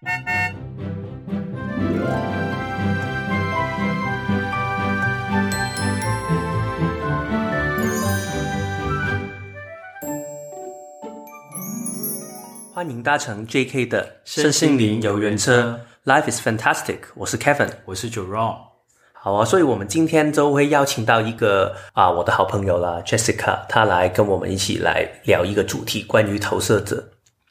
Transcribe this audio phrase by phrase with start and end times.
[0.00, 0.08] 欢
[12.88, 13.84] 迎搭乘 J.K.
[13.84, 17.00] 的身心灵游园车，Life is fantastic。
[17.14, 18.56] 我是 Kevin，我是 Jerome。
[19.12, 27.10] 好啊，所以我们今天就会邀请到一个啊，我的好朋友啦，Jessica，她来跟我们一起来聊一个主题，关于投射者。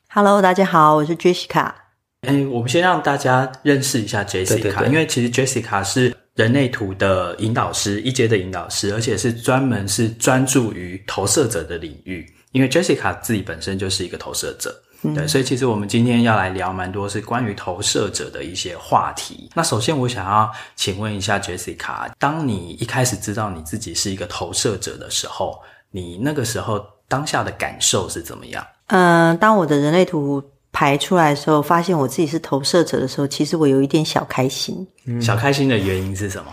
[0.09, 1.88] Hello，大家好，我是 Jessica。
[2.27, 12.25] 哎，我们先让大家认识一下 Jessica，对对对，因为其实 Jessica 是人类图的引导师，一阶的引导师，而且是专门是专注于投射者的领域。
[12.51, 14.75] 因为 Jessica 自己本身就是一个投射者。
[15.15, 19.49] 对，所以其实我们今天要来聊蛮多是关于投射者的一些话题。
[19.55, 25.57] 那首先我想要请问一下 Jessica，当你一开始知道你自己是一个投射者的时候，
[25.89, 28.65] 你那个时候当下的感受是怎么样？
[28.87, 34.87] 嗯，当我的人类图排出来的时候，发现我自己是投射者的时候，其实我有一点小开心。
[35.05, 36.51] 嗯，小开心的原因是什么？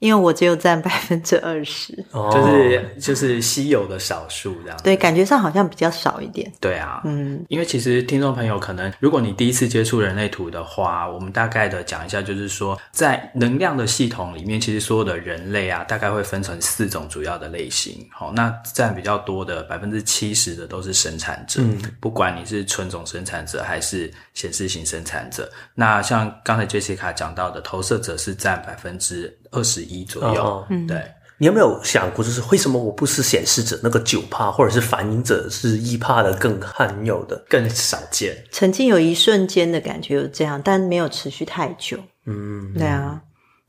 [0.00, 4.78] 因为我只有占百分之二十，就是就是稀有的少数这样。
[4.82, 6.52] 对，感觉上好像比较少一点。
[6.60, 18.06] 对啊，嗯，因为其实听众朋友可能，如果你第一次接触人类图的话，我们大概的讲一下，就是说在能量的系统里面，其实所有的人类啊，大概会分成四种主要的类型。
[18.12, 25.50] 好，那占比较多的百分之七十的都是生产者，嗯，不管你是纯种生产者还是显示型生产者。
[25.74, 31.00] 那像刚才 Jessica 讲到的，投射者是占百分之二十一左右，哦、对，
[31.38, 38.36] 你有没有想过，就是为什么我不是显示者那个九帕，或者是反映者是一帕的更罕有的，更少见？
[38.50, 41.98] 曾经有一瞬间的感觉有这样，但没有持续太久。
[42.26, 43.20] 嗯，对啊，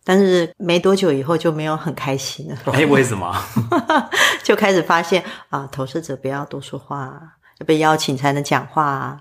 [0.03, 2.57] 但是没多久以后就没有很开心了。
[2.73, 3.35] 哎，为什么？
[4.43, 7.19] 就开始发现啊，投射者不要多说话，
[7.59, 9.17] 要被邀请才能讲话啊。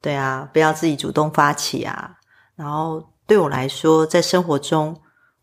[0.00, 2.12] 对啊，不要自己主动发起啊。
[2.54, 4.96] 然后对我来说，在生活中。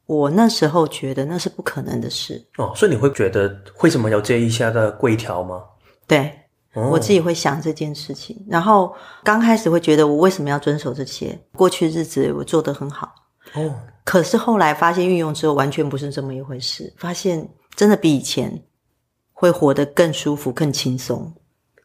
[0.08, 5.64] 我那时候觉得那是不可能的事哦，所以你会觉得为什么有这一下的规条吗？
[6.06, 6.32] 对，
[6.74, 8.94] 哦，我自己会想这件事情，然后
[9.24, 11.36] 刚开始会觉得我为什么要遵守这些？
[11.54, 13.12] 过去日子我做得很好
[13.54, 18.64] 哦，可是后来发现运用之后完全不是这么一回事，发现真的比以前
[19.34, 21.34] 会活得更舒服、更轻松。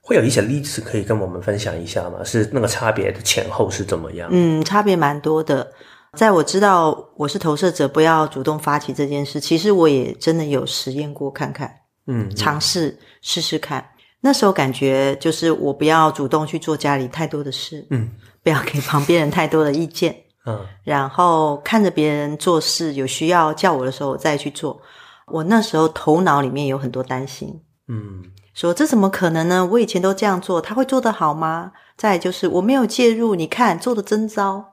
[0.02, 2.22] 会有一些例子可以跟我们分享一下吗？
[2.24, 4.28] 是那个差别的前后是怎么样？
[4.32, 5.72] 嗯，差别蛮多的。
[6.16, 11.72] 在我知道我是投射者，不要主动发起这件事，其实我也真的有实验过看看，
[12.06, 13.90] 嗯，尝试试试看。
[14.20, 18.10] 那时候感觉就是我不要主动去做家里太多的事，嗯，
[18.42, 20.14] 不要给旁边人太多的意见，
[20.46, 24.80] 嗯，然后看着别人做事有需要叫我的时候我再去做。
[25.28, 29.64] 我那时候头脑里面有很多担心，嗯，说这怎么可能呢？
[29.64, 31.70] 我以前都这样做，他会做得好吗？
[31.96, 34.69] 再就是我没有介入，你看做的真糟。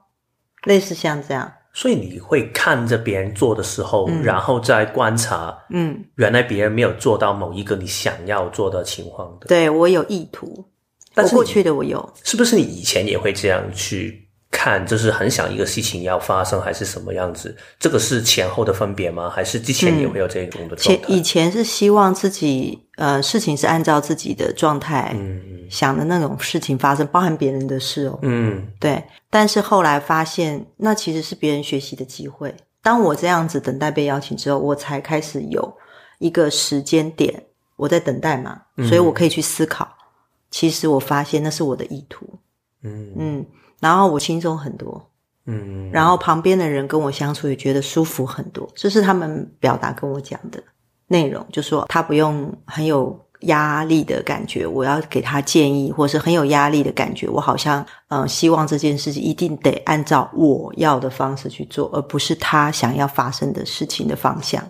[0.67, 9.47] 类似像这样，所以你会看着别人做的时候，嗯、然后再观察，嗯，原来别人没有做到某一个你想要做的情况的。
[9.47, 10.65] 对，我有意图，
[11.13, 14.26] 但是过去的我有，是不是你以前也会这样去？
[14.67, 17.55] 看，就是很想一个事情要发生，还是什么样子？
[17.79, 19.29] 这个是前后的分别吗？
[19.29, 21.01] 还是之前也会有这种的状态？
[21.05, 29.01] 前以前是希望自己呃事情是按照自己的状态，嗯，想的那种事情发生，包含别人的事哦，嗯，对。
[29.29, 32.53] 但是后来发现，那其实是别人学习的机会。
[32.81, 35.73] 当我这样子等待被邀请之后，我才开始有
[36.19, 37.43] 一个时间点，
[37.77, 39.85] 我在等待嘛，所以我可以去思考。
[39.85, 39.95] 嗯，
[40.51, 42.27] 其实我发现那是我的意图，
[42.83, 43.45] 嗯嗯。
[43.79, 45.09] 然后我轻松很多，
[45.45, 50.61] 嗯，然后旁边的人跟我相处也觉得舒服很多，这是他们表达跟我讲的
[51.07, 64.63] 内容，就说他不用很有压力的感觉，我要给他建议，或是很有压力的感觉，我好像嗯、呃、希望这件事情一定得按照我要的方式去做，而不是他想要发生的事情的方向，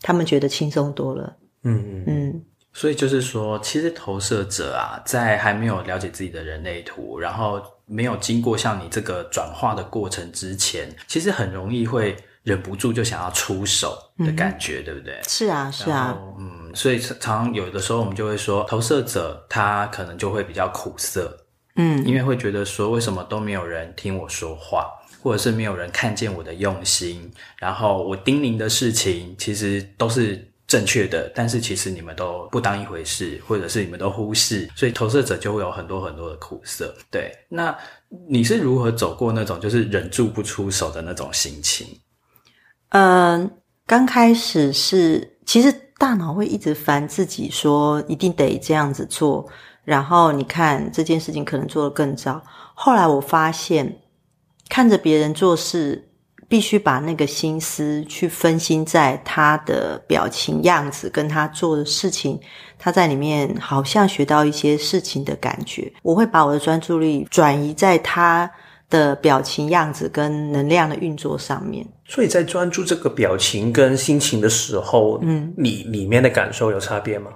[0.00, 2.04] 他们觉得轻松多了，嗯嗯。
[2.06, 2.42] 嗯。
[2.72, 15.20] 所以就是说，其实投射者啊，在还没有了解自己的人类图，然后没有经过像你这个转化的过程之前，其实很容易会忍不住就想要出手的感觉，嗯、对不对？
[15.26, 16.16] 是啊，是啊。
[16.38, 21.36] 嗯，所以常常有的时候我们就会说，投射者他可能就会比较苦涩，
[21.74, 24.86] 嗯，因为会觉得说，为什么都没有人听我说话，
[25.22, 30.49] 或者是没有人看见我的用心，然后我叮咛的事情其实都是。
[30.70, 36.94] 正确的，但是其实你们都不当一回事，或者是你们都忽视，所以投射者就会有很多很多的苦涩。
[37.10, 37.76] 对，那
[38.28, 41.88] 你是如何走过那种就是忍住不出手的那种心情？
[42.90, 43.50] 嗯、
[43.84, 49.44] 刚开始是其实大脑会一直烦自己，说一定得这样子做，
[49.82, 52.40] 然后你看这件事情可能做得更糟。
[52.74, 54.00] 后来我发现，
[54.68, 56.09] 看着别人做事，
[56.50, 62.40] 必须把那个心思去分心在他的表情样子，跟他做的事情，
[62.76, 65.90] 他在里面好像学到一些事情的感觉。
[66.02, 68.50] 我会把我的专注力转移在他
[68.90, 71.86] 的表情样子跟能量的运作上面。
[72.04, 77.30] 所以在专注这个表情跟心情的时候，嗯，你里面的感受有差别吗？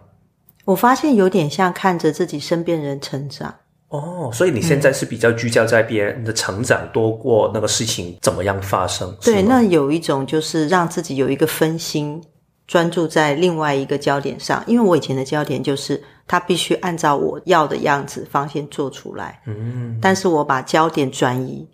[0.64, 3.55] 我发现有点像看着自己身边人成长。
[3.94, 9.17] 哦，所以你现在是比较聚焦在别人的成长，嗯、多过那个事情怎么样发生？
[9.20, 12.20] 对，那有一种就是让自己有一个分心，
[12.67, 14.64] 专注在另外一个焦点上。
[14.67, 21.64] 因为我以前的焦点就是他必须按照我要的样子方向做出来，嗯，但是我把焦点转移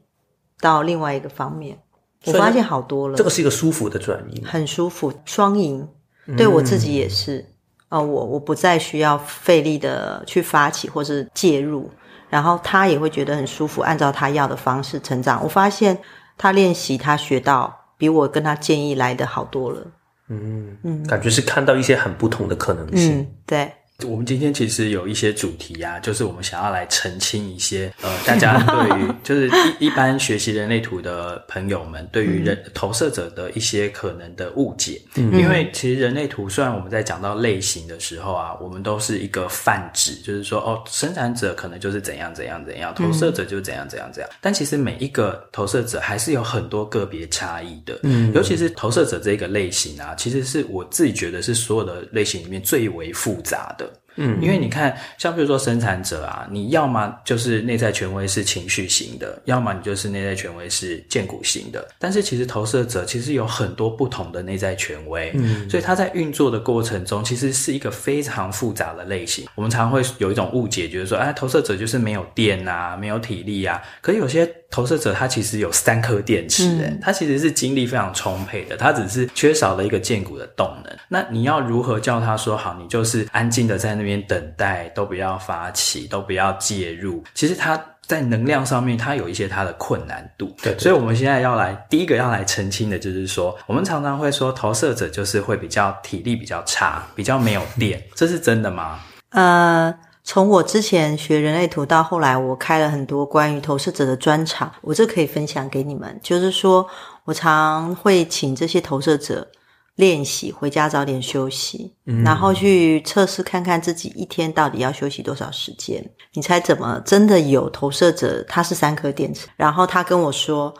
[0.61, 1.79] 到另外一个方面，
[2.27, 3.17] 我发现好多了。
[3.17, 5.89] 这个是一个舒服的转移，很舒服，双赢，
[6.37, 7.47] 对我自己也是。
[7.89, 11.91] 啊、我我不再需要费力的去发起或是介入。
[12.31, 15.43] 然后他也会觉得很舒服，按照他要的方式成长。
[15.43, 15.99] 我发现
[16.39, 19.87] 他练习，他学到比我跟他建议来的好多了。
[20.29, 23.19] 嗯嗯，感觉是看到一些很不同的可能性。
[23.19, 23.73] 嗯，对。
[24.07, 29.49] 我们今天其实有一些主题啊，就是我们想要来澄清一些呃，大家对于 就是
[29.79, 35.01] 一一般学习人类图的朋友们对于人投射者的一些可能的误解。
[35.17, 44.31] 嗯，因为其实人类图虽然我们在讲到类型的时候啊，我们都是一个泛指，就是说哦，生产者可能就是怎样怎样怎样，投射者就是怎样怎样怎样。
[44.41, 47.99] 但其实每一个投射者还是有很多个别差异的。
[48.05, 53.90] 嗯，尤其是投射者这个类型啊，其实是我自己觉得是所有的类型里面最为复杂的。
[54.23, 61.89] 嗯，因为你看，像比如说生产者啊，你要么就是内在权威是情绪型的，要么你就是内在权威是荐骨型的。
[61.99, 69.47] 但是其实投射者其实有很多不同的内在权威，嗯，所以他在运作的过程中，其实是一个非常复杂的类型。
[69.55, 73.81] 我们常常会有一种误解，就是说，哎，投射者就是没有电啊，没有体力啊。
[74.03, 80.97] 可是有些投射者他其实有三颗电池，嗯，他其实是精力非常充沛的，他只是缺少了一个荐骨的动能。
[81.09, 82.77] 那你要如何叫他说好？
[82.81, 84.21] 你就是安静的在那边。
[84.31, 87.25] 等待，都不要发起，都不要介入。
[87.35, 90.55] 其实他在能量上面，他有一些他的困难度。
[90.63, 99.01] 对，所以我们现在要来第一个要来澄清的，就是说，我们常常会说投射者就是会比较体力比较差，比较没有电，这是真的吗？
[99.31, 99.93] 呃，
[100.31, 106.21] 从我之前学人类图到后来，我开了很多关于投射者的专场，我这可以分享给你们。
[106.23, 106.87] 就是说
[107.25, 109.49] 我常会请这些投射者。
[109.97, 116.03] 练习回家早点休息，嗯，然后去测试看看自己一天到底要休息多少时间。
[116.33, 117.03] 你猜怎么？
[117.05, 120.73] 真的有投射者，他是三颗电池，然后他跟我说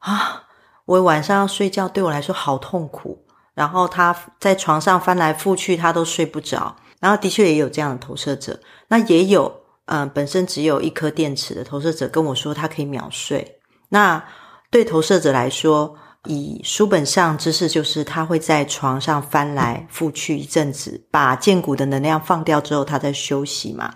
[0.00, 0.44] 啊，
[0.84, 3.18] 我晚上要睡觉对我来说好痛苦，
[3.54, 6.76] 然后他在床上翻来覆去，他都睡不着。
[7.00, 8.58] 然后的确也有这样的投射者，
[8.88, 9.52] 那也有
[9.90, 13.60] 嗯、本身只有一颗电池的投射者跟我说他可以秒睡。
[13.88, 14.22] 那
[14.70, 15.96] 对投射者来说，
[16.26, 23.94] 以书本上知识，就是他会在床上翻来覆去一阵子，把荐骨的能量放掉之后，他在休息嘛。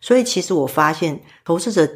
[0.00, 1.86] 所以其实我发现投射者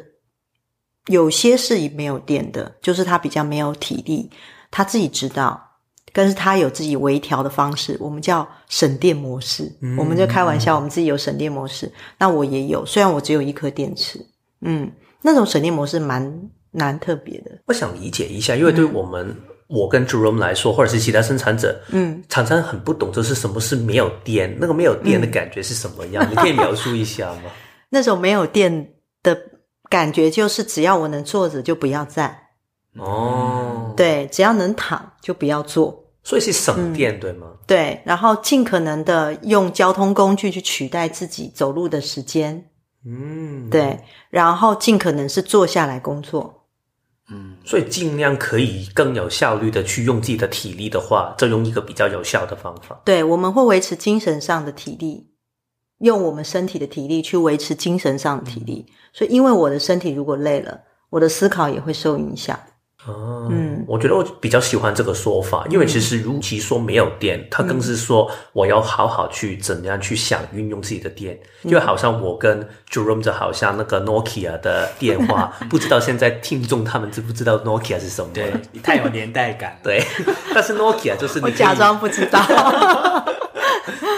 [1.07, 4.29] 有些是以没有电的，就是他比较没有体力，
[4.69, 5.68] 他自己知道，
[6.13, 9.71] 但是它有自己微调的方式，我们叫省电模式。
[9.81, 11.91] 嗯，我们就开玩笑，我们自己有省电模式。
[12.17, 14.19] 那我也有，虽然我只有一颗电池，
[14.61, 14.91] 嗯，
[15.21, 17.51] 那种省电模式蛮蛮特别的。
[17.65, 19.27] 我想理解一下，因为对我们。
[19.27, 19.35] 嗯
[19.69, 26.25] 我跟 Jerome 来说，或者是其他生产者，嗯，常常很不懂，就是什么是没有电，那个没有电的感觉是什么样？
[26.27, 27.51] 嗯、你可以描述一下吗？
[27.91, 29.39] 那种没有电的
[29.87, 32.35] 感觉，就是只要我能坐着，就不要站。
[32.99, 36.05] 哦，对，只要能躺，就不要坐。
[36.21, 37.47] 所以是省电，嗯、对吗？
[37.65, 42.69] 对，然后尽可能的用交通工具去取代自己走路的时间。
[43.05, 46.67] 嗯，对，然后尽可能是坐下来工作。
[47.31, 52.99] 嗯，所以尽量可以更有效率的去用自己的体力的话，就用一个比较有效的方法。
[53.05, 55.31] 对，我们会维持精神上的体力，
[55.99, 58.85] 用我们身体的体力去维持精神上的体力。
[58.87, 62.59] 嗯，所以，因为我的身体如果累了，我的思考也会受影响。
[63.05, 78.29] 哦，嗯，我觉得我比较喜欢这个说法，因为其实如其说没有电，它更是说我要好好去怎样去想运用自己的电，嗯，就好像我跟 Jerome 就好像那个 Nokia 的电话，不知道现在听众他们知不知道 Nokia 是什么？
[78.33, 79.79] 对，你太有年代感。
[79.81, 80.03] 对，
[80.53, 82.39] 但是 Nokia 就是你我假装不知道。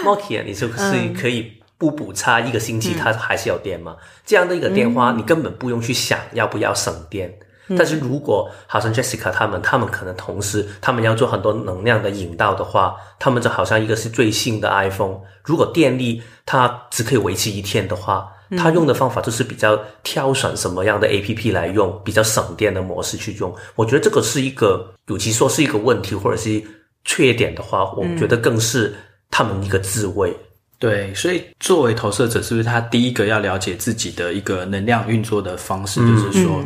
[0.04, 3.94] Nokia 你就是可以不补差一个星期，它还是有电吗？
[4.26, 7.32] 这样的一个电话，你根本不用去想要不要省电。
[7.68, 18.28] 但是如果好像 Jessica 他们，他们可能同时他们要做很多能量的引导的话，他们就好像一个是最新的 iPhone，如果电力它只可以维持一天的话，
[18.58, 23.54] 他用的方法就是比较挑选什么样的 APP 来用，比较省电的模式去用。
[23.76, 26.62] 我觉得这个是一个，与其说是一个问题或者是
[27.04, 28.92] 缺点的话，我觉得更是
[29.30, 30.36] 他们一个智慧。
[30.78, 36.60] 对，所以作为投射者，是不是他第一个要了解自己的一个能量运作的方式，就是说。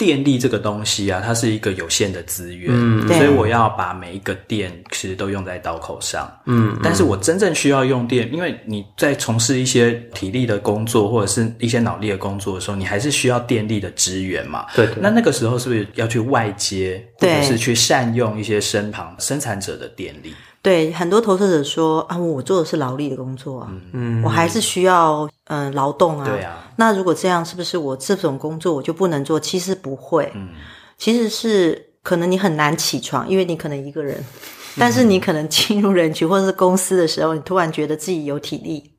[0.00, 20.34] 电力这个东西啊，它是一个有限的资源，嗯，所以我要把每一个电其实都用在刀口上，嗯，但是我真正需要用电，因为你在从事一些体力的工作或者是一些脑力的工作的时候，你还是需要电力的资源嘛，对，对，那那个时候是不是要去外接，或者是去善用一些身旁生产者的电力？
[20.62, 26.24] 对，很多投射者说啊，我做的是劳力的工作啊，嗯，我还是需要嗯、呃、劳动啊。
[26.26, 29.40] 对啊，那如果这样，是不是我这种工作我就不能做？
[29.40, 30.50] 其实不会，嗯，
[30.98, 34.22] 其实是可能你很难起床，因为你可能一个人，
[34.78, 38.92] 但是你可能进入人群或者是公司的时候，你突然觉得自己有体力，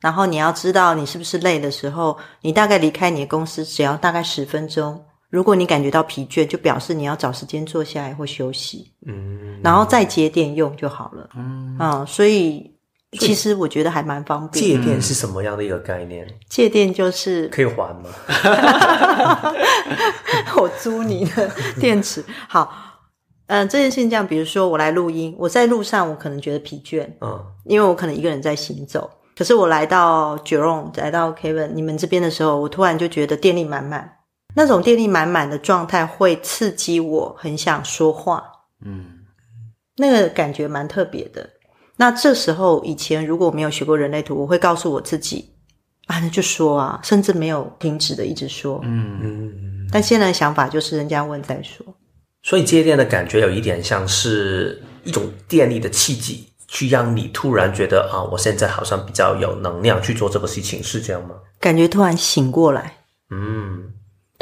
[0.00, 5.02] 然后你要知道你是不是累的时候，你大概离开你的公司只要大概十分钟。
[5.34, 12.72] 如果你感觉到疲倦，就表示你要找时间坐下来或休息，嗯，然后再接电用就好了，嗯啊，所以
[13.18, 14.64] 其实我觉得还蛮方便。
[14.64, 16.24] 借电是什么样的一个概念？
[16.48, 18.10] 借电就是可以还吗？
[20.56, 21.50] 我租你的
[21.80, 22.24] 电池。
[22.48, 22.72] 好，
[23.48, 29.10] 嗯、呃，这件事情这样，比如说我来录音，我在路上我可能觉得疲倦，嗯，因为我可能一个人在行走。
[29.36, 34.13] 可是我来到 Jerome，来到 Kevin 你们这边的时候，我突然就觉得电力满满。
[34.54, 38.42] 那种电力满满的状态会刺激我，很想说话。
[38.84, 39.20] 嗯，
[39.96, 41.48] 那个感觉蛮特别的。
[41.96, 45.52] 那这时候以前如果我没有学过人类图，我会告诉我自己
[46.06, 48.80] 啊，那就说啊，甚至没有停止的一直说。
[48.84, 49.88] 嗯嗯嗯。
[49.92, 51.86] 但现在的想法就是人家问再说。
[52.42, 61.36] 所以接电的感觉有一点像是一种电力的契机，去让你突然觉得啊，我现在好像比较有能量去做这个事情，是这样吗？
[61.60, 62.98] 感觉突然醒过来。
[63.30, 63.94] 嗯。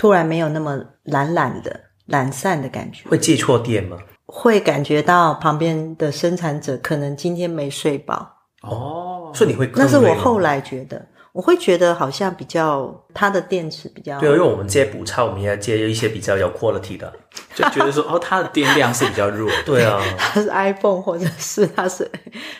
[0.03, 3.97] 突然没有那么懒懒的懒散的感觉，会借错电吗？
[4.27, 8.29] 会感觉到旁边的生产者可能今天没睡饱。
[8.63, 11.01] 哦，所以你会那是我后来觉得，
[11.33, 17.13] 我会觉得好像比较它的电池比较对，因为我们接补差，我们要接一些比较有 quality 的，
[17.55, 22.11] 就觉得说哦，它的电量是比较弱， 对啊， 它是 iPhone 或者是它是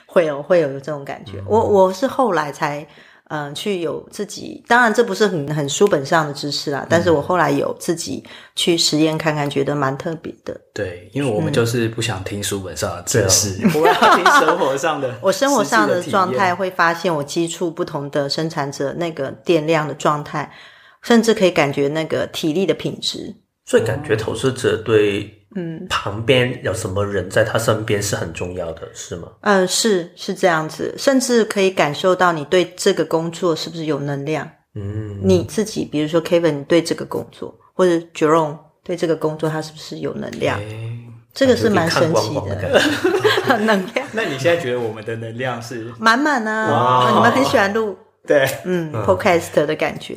[0.07, 2.87] 会有会有这种感觉，嗯、我我是后来才。
[3.35, 8.23] 嗯，去有自己，当然这不是很很书本上的知识啦，嗯、但是我后来有自己
[8.55, 10.55] 去实验看看，觉得蛮特别的。
[10.75, 15.15] 对，因为我们就是不想听书本上的知识， 嗯、我要听生活上的。
[15.23, 20.53] 我生活上的状态会发现，我接触不同的生产者那个电量的状态，
[21.01, 23.35] 甚至可以感觉那个体力的品质。
[23.65, 25.39] 所以感觉投射者对。
[25.55, 29.29] 嗯，旁边有什么人在他身边是很重要的，是吗？
[29.43, 34.49] 嗯，是是这样子，甚至可以感受到你对这个工作是不是有能量。
[34.75, 40.59] 嗯，你自己，比如说 Kevin，你对这个工作，或者 Jerome 对这个工作，他是不是有能量？
[40.59, 40.99] 欸、
[41.35, 44.07] 这个是蛮神奇的，的 能量。
[44.13, 46.71] 那你现在觉得我们的能量是满满啊？
[46.71, 50.17] 哇，你们很喜欢录对，嗯，Podcast 的感觉。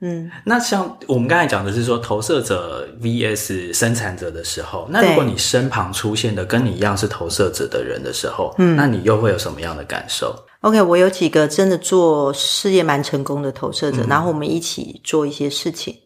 [0.00, 15.96] 嗯，那像我们刚才讲的是说投射者 vs 生产者的时候，那如果你身旁出现的跟你一样是投射者的人的时候，嗯，那你又会有什么样的感受？OK，我有几个真的做事业蛮成功的投射者，嗯，然后我们一起做一些事情，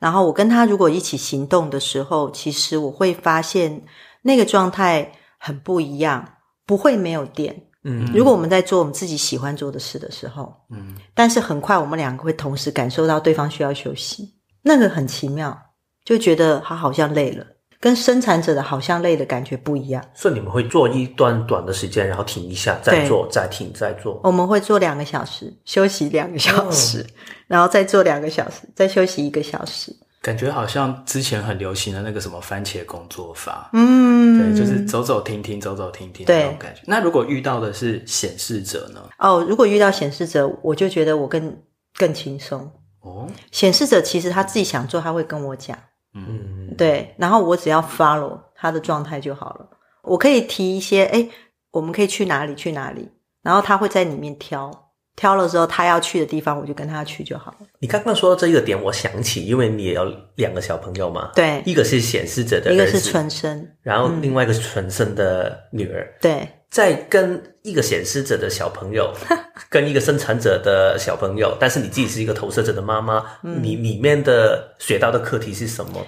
[0.00, 3.84] 然后我跟他如果一起行动的时候，其实我会发现
[4.22, 6.28] 那个状态很不一样，
[6.66, 7.67] 不会没有电。
[7.88, 15.58] 嗯，如果我们在做我们自己喜欢做的事的时候，嗯，但是很快我们两个会同时感受到对方需要休息，那个很奇妙，
[16.04, 17.46] 就觉得他好像累了，
[17.80, 20.04] 跟生产者的好像累的感觉不一样。
[20.14, 24.20] 所以你们会做一段短的时间，然后停一下，再做，再停，再做。
[24.24, 27.06] 我们会做两个小时，休息两个小时，哦，
[27.46, 29.94] 然后再做两个小时，再休息一个小时。
[30.28, 36.82] 感觉好像之前很流行的那个什么番茄工作法，嗯，对，就是走走停停，走走停停那种感觉。
[36.84, 39.00] 那如果遇到的是显示者呢？
[39.18, 41.56] 哦，如果遇到显示者，我就觉得我更
[41.96, 42.70] 更轻松。
[43.00, 45.78] 哦，显示者其实他自己想做，他会跟我讲，
[46.12, 49.66] 嗯，对，然后我只要 follow 他的状态就好了。
[50.02, 51.26] 我可以提一些，哎，
[51.70, 52.54] 我们可以去哪里？
[52.54, 53.08] 去哪里？
[53.42, 54.87] 然后他会在里面挑。
[55.18, 57.66] 挑了之后，他要去的地方，我就跟他去就好了。
[57.80, 66.04] 你刚刚说到这一个点，我想起，因为你也有两个小朋友嘛，对，一个是显示者的，一个是纯生，然后另外一个是纯生的女儿。
[66.04, 69.12] 嗯、对，在跟一个显示者的小朋友，
[69.68, 76.06] 跟一个生产者的小朋友，但是你自己是一个投射者的妈妈，嗯、你里面的学到的课题是什么？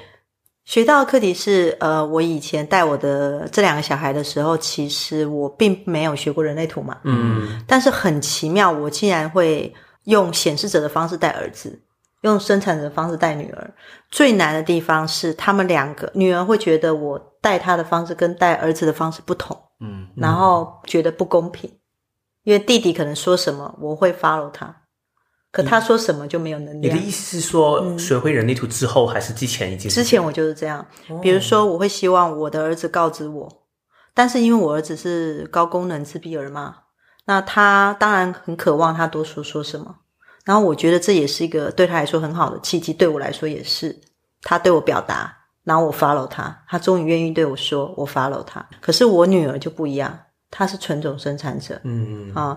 [0.65, 9.73] 学到的课题是，呃，我以前带我的这两个小孩的时候，其实我并没有学过人类图嘛，嗯，但是很奇妙，我竟然会
[10.05, 11.83] 用显示者的方式带儿子，
[12.23, 13.75] 用生产者的方式带女儿。
[14.11, 21.69] 最难的地方是，他们两个女儿会觉得我带她的方式跟带儿子的方式不同，嗯，然后觉得不公平，
[22.45, 24.80] 因为弟弟可能说什么，我会 follow 他。
[25.53, 26.87] 可他说什么就没有能力。
[26.87, 29.91] 你的意思是说，学会人力图之后，还是之前已经？
[29.91, 30.87] 之前我就是这样。
[31.21, 33.49] 比如说，我会希望我的儿子告知我，
[34.15, 36.77] 但是因为我儿子是高功能自闭儿嘛，
[37.25, 39.97] 那他当然很渴望他多说说什么。
[40.45, 44.01] 然后我觉得这也是一个对他来说很好的契机，对我来说也是。
[44.43, 48.65] 他对我表达，然后我 follow 他，他终于愿意对我说，我 follow 他。
[48.81, 50.17] 可是我女儿就不一样，
[50.49, 51.81] 她是纯种生产者。
[51.83, 52.57] 嗯啊，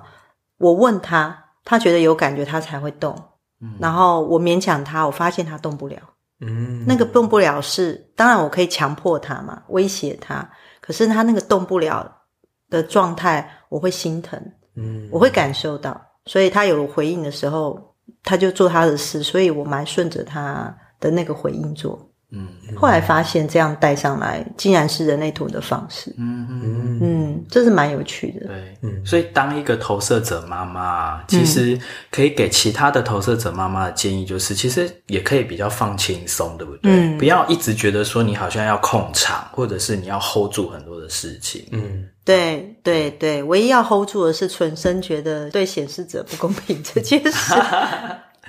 [0.60, 1.40] 我问他。
[1.63, 3.15] 他觉得有感觉，他才会动。
[3.62, 5.98] 嗯，然后我勉强他，我发现他动不了。
[6.41, 10.50] 嗯，那个动不了是，当然我可以强迫他嘛，威胁他。
[10.82, 12.24] 可是他那个动不了
[12.70, 14.38] 的状态，我会心疼。
[14.75, 16.00] 嗯，我会感受到。
[16.25, 19.24] 所以他有回应的时候，他就做他的事。
[19.24, 22.12] 所以我蛮顺着他的那个回应做。
[22.36, 26.13] 嗯，后来发现这样带上来，竟然是人类图的方式。
[26.18, 28.48] 嗯嗯嗯，这是蛮有趣的。
[28.48, 36.92] 对，嗯，所以当一个投射者妈妈，其实可以给其他的投射者妈妈的建议就是，其实也可以比较放轻松，对不对？
[36.92, 41.63] 嗯，不要一直觉得说你好像要控场，或者是你要 hold 住很多的事情。
[41.72, 47.54] 嗯，对对对，唯一要 hold 住的是纯生觉得对显示者不公平这件事。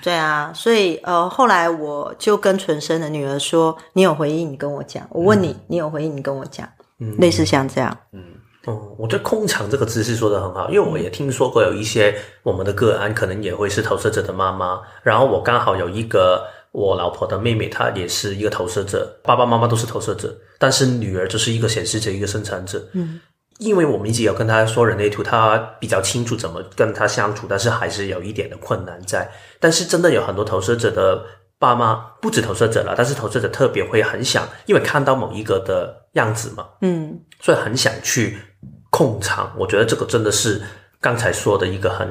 [0.03, 5.07] 对啊，所以呃，后来我就跟纯生的女儿说：“你有回应，你跟我讲。
[5.11, 6.69] 我问你，嗯、你有回应，你跟我讲。
[6.99, 7.97] 嗯，类似像这样。
[8.13, 8.23] 嗯，
[8.67, 14.81] 哦，我觉得‘控场’这个姿势说的很好，因为我也听说过有一些我们的个案，可能也会是投射者的妈妈。
[15.03, 22.85] 然后我刚好有一个我老婆的妹妹，她也是一个投射者，爸爸妈妈都是投射者，但是女儿就是一个显示者，一个生产者。
[22.93, 23.21] 嗯。”
[23.59, 29.31] 因为我们一直有跟他说人类图，他比较清楚怎么跟他相处，但是还是有一点的困难在。
[29.61, 31.25] 但是真的有很多投射者的
[31.59, 38.37] 爸妈，不止投射者了，但是投射者特别会很想，因为看到某一个的样子嘛，嗯，所以很想去
[38.91, 39.53] 控场。
[39.57, 40.61] 我觉得这个真的是
[41.01, 42.07] 刚才说的一个很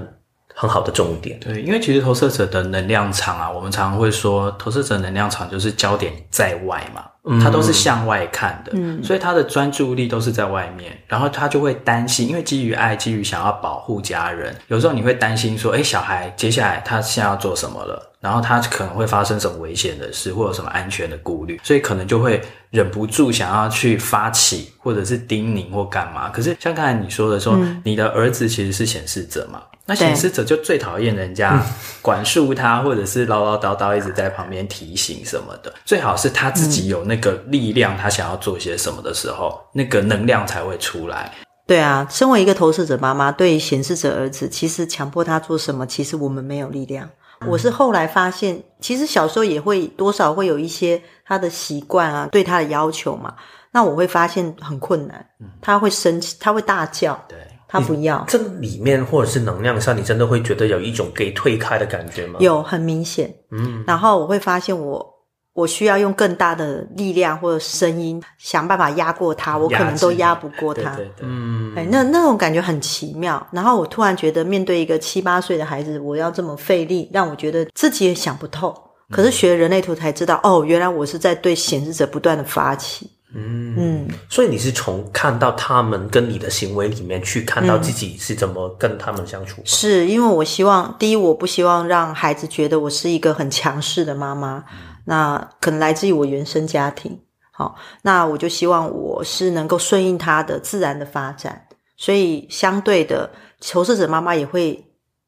[0.63, 1.37] 很好的重点。
[1.41, 7.03] 对，因为其实投射者的能量场啊，我们常常会说，投射者能量场就是焦点在外嘛。
[7.41, 18.11] 他都是向外看的，嗯，所以他的专注力都是在外面，然后他就会担心，因为基于爱，基于想要保护家人，有时候你会担心说，诶，小孩接下来他现在要做什么了？
[18.19, 26.29] 然后他可能会发生什么危险的事，或者什么安全的顾虑，所以可能就会忍不住想要去发起，或者是叮咛或干嘛。
[26.29, 29.61] 可是像刚才你说的说，嗯，你的儿子其实是显示者嘛。
[29.85, 31.61] 那显示者就最讨厌人家
[32.01, 35.73] 管束他，或者是唠唠叨叨一直在旁边提醒什么的。
[35.83, 41.33] 最好是他自己有那个力量，他想要做些什么的时候，那个能量才会出来。
[41.67, 47.09] 对啊，身为一个投射者妈妈，对显示者儿子，其实强迫他做什么，其实我们没有力量。
[47.45, 53.33] 我是后来发现，其实小时候也会多少会有一些他的习惯啊，对他的要求嘛。
[53.71, 55.25] 那我会发现很困难，
[55.61, 57.21] 他会生气，他会大叫。
[57.27, 57.37] 对。
[57.73, 62.37] 他不要这里面，或者是能量上，你真的会觉得有一种给推开的感觉吗？
[62.39, 63.33] 有，很明显。
[63.49, 65.13] 嗯，然后我会发现我，我
[65.53, 70.95] 我需要用更大的力量或者声音，想办法压过他，我可能都压不过他。
[70.95, 73.43] 对对对，嗯，哎，那那种感觉很奇妙。
[73.51, 78.71] 然后我突然觉得，面对一个七八岁的孩子，我要这么费力，让我觉得自己也想不透。
[79.11, 83.09] 可是学人类图才知道，哦，原来我是在对显示者不断的发起。
[83.35, 89.61] 嗯嗯，所以你是从看到他们跟你的行为里面去看到自己是怎么跟他们相处？
[89.61, 97.19] 嗯、是因为我希望，第一，我不希望让孩子觉得我是一个很强势的妈妈，嗯、那可能来自于我原生家庭。
[97.51, 101.67] 好，那我就希望我是能够顺应他的自然的发展，
[101.97, 104.83] 所以相对的，求事者妈妈也会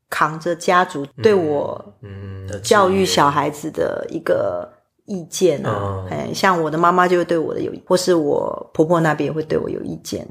[0.10, 4.72] 扛着家族对我嗯教育小孩子的一个。
[5.06, 10.28] 意见啊，哎、嗯，像我的妈妈就会对我的有，或是我婆婆那边也会对我有意见。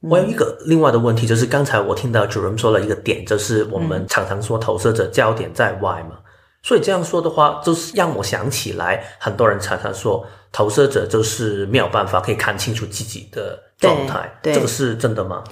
[0.00, 6.24] 我有一个另外的问题，就是刚才我听到主任说了一个点，就是我们常常说投射者焦点在外嘛，嗯、
[6.64, 15.44] 所以这样说的话，就是让我想起来，很多人常常说投射者就是没有办法可以看清楚自己的状态，这个是真的吗？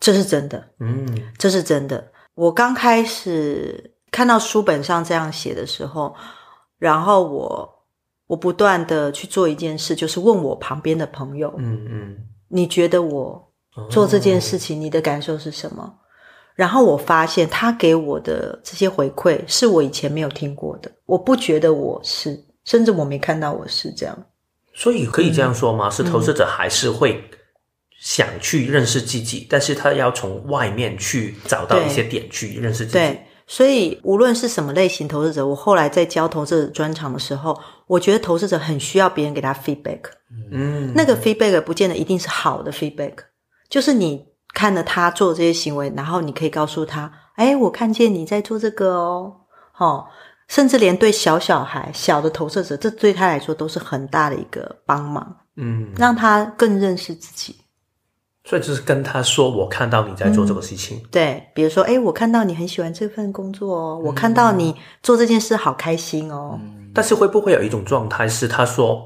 [0.00, 2.02] 这是真的，嗯，这是真的。
[2.34, 6.14] 我刚开始看到书本上这样写的时候，
[6.78, 7.77] 然后我。
[8.28, 12.16] 我不断的去做一件事，就是问我旁边的朋友，嗯嗯，
[12.48, 13.52] 你觉得我
[13.90, 15.82] 做这件事情，你的感受是什么？
[15.82, 15.90] 哦、
[16.54, 24.26] 然后我发现他给我的这些回馈是我以前没有听过的，我不觉得我是，甚至我没看到我是这样。
[24.74, 25.88] 所以可以这样说吗？
[25.88, 27.24] 嗯、是投资者还是会
[27.98, 32.98] 想去认识自己，嗯、但是他要从外面去找到一些点去认识自己。
[32.98, 33.24] 对。
[33.48, 40.00] 对所以无论是什么类型投资者，我后来在教投资者专场的时候，我觉得投资者很需要别人给他 feedback。
[40.52, 43.14] 嗯，那个 feedback 不见得一定是好的 feedback，
[43.70, 49.34] 就是你看了他做这些行为，然后你可以告诉他：“哎，我看见你在做这个哦。”
[49.78, 50.04] 哦，
[50.48, 55.36] 甚至连对小小孩、小的投射者，这对他来说都是很大的一个帮忙。
[55.56, 57.56] 嗯，让他更认识自己。
[58.48, 60.96] 所以就是跟他说，我看到你在做这个事情。
[60.96, 66.58] 嗯、对，比如说，哎，我看到你很喜欢这份工作哦，我看到你做这件事好开心哦。
[66.58, 69.04] 嗯、但是会不会有一种状态是，他说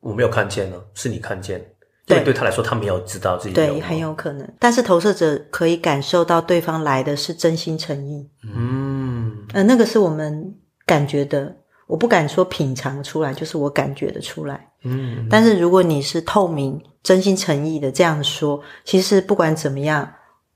[0.00, 0.80] 我没有看见呢？
[0.94, 1.62] 是你看见？
[2.06, 3.54] 对，对他来说，他没有知道自己。
[3.54, 4.50] 对，很有可能。
[4.58, 8.26] 但是投射者可以感受到对方来的是真心诚意。
[8.56, 10.54] 嗯，呃，那个是我们
[10.86, 11.54] 感觉的。
[11.86, 14.70] 我不敢说品尝出来，就是我感觉得出来。
[14.84, 20.08] 嗯，但是如果你是透明、真心诚意的这样说，其实不管怎么样，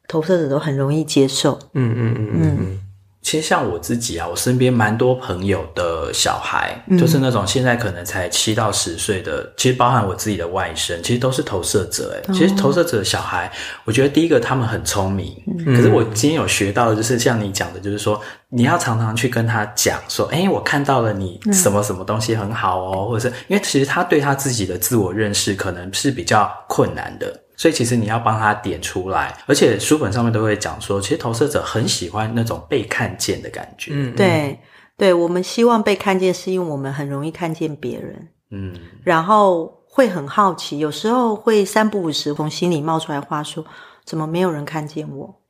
[0.06, 1.58] 投射者都很容易接受。
[1.74, 2.56] 嗯嗯嗯嗯。
[2.60, 2.80] 嗯
[3.28, 12.14] 其实像我自己啊，我身边蛮多朋友的小孩，嗯、就是那种现在可能才七到十岁的，其实包含我自己的外甥，其实都是投射者。
[12.14, 13.52] 诶、哦、其实投射者的小孩，
[13.84, 27.38] 我觉得第一个他们很聪明，嗯、可是我今天有学到的就是像你讲的，就是说你要常常去跟他讲说，诶我看到了你什么什么东西很好哦，嗯、或者是因为其实他对他自己的自我认识可能是比较困难的。
[27.58, 33.90] 所以其实你要帮他点出来，而且书本上面都会讲说，其实投射者很喜欢那种被看见的感觉。
[33.92, 34.56] 嗯，对，
[34.96, 38.28] 对，我们希望被看见，是因为我们很容易看见别人。
[38.50, 43.64] 嗯，然后会很好奇，有时候会三不五时从心里冒出来话说，
[44.04, 45.40] 怎么没有人看见我？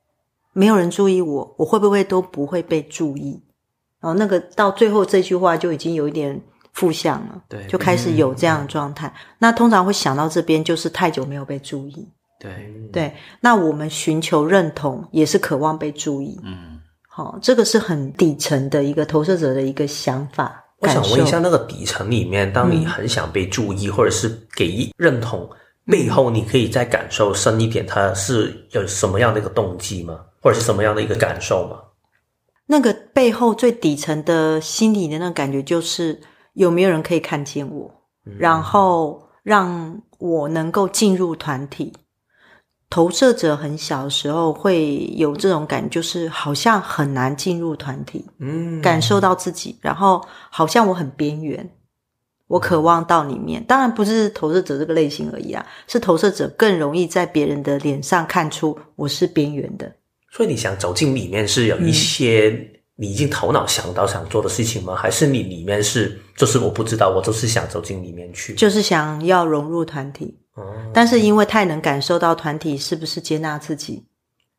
[0.51, 3.43] 没有人注意我，我会不会都不会被注意？
[4.01, 6.41] 然后那个到最后这句话就已经有一点。
[6.79, 9.07] 负向了，对，就开始有这样的状态。
[9.07, 12.07] 嗯、那通常会想到这边，就是太久没有被注意。
[12.39, 12.49] 对
[12.93, 16.39] 对，那我们寻求认同，也是渴望被注意。
[16.45, 20.63] 嗯，好，这个是很底层的一个投射者的一个想法。
[20.77, 25.49] 我想问一下，那个底层里面，当你很想被注意，嗯、或者是给认同，
[25.85, 30.17] 背后你可以再感受深一点，它是有什么样的一个动机吗？
[30.41, 31.77] 或者是什么样的一个感受吗？
[32.67, 36.17] 那个背后最底层的心理的那个感觉就是。
[36.59, 37.89] 有没有人可以看见我？
[38.37, 41.93] 然后让我能够进入团体。
[42.89, 51.69] 投射者很小的时候会有这种感觉，就是好像很难进入团体，嗯，感受到自己，然后好像我很边缘，
[52.47, 53.63] 我渴望到里面。
[53.63, 59.89] 当然不是投射者这个类型而已啊，是投射者更容易在别人的脸上看出我是边缘的。
[60.29, 62.78] 所以你想走进里面是有一些、嗯。
[63.01, 64.93] 你已经头脑想到想做的事情吗？
[64.93, 70.37] 还是你里面是就是我不知道，我就是想走进里面去，就是想要融入团体。
[70.57, 74.03] 嗯，但是因为太能感受到团体是不是接纳自己，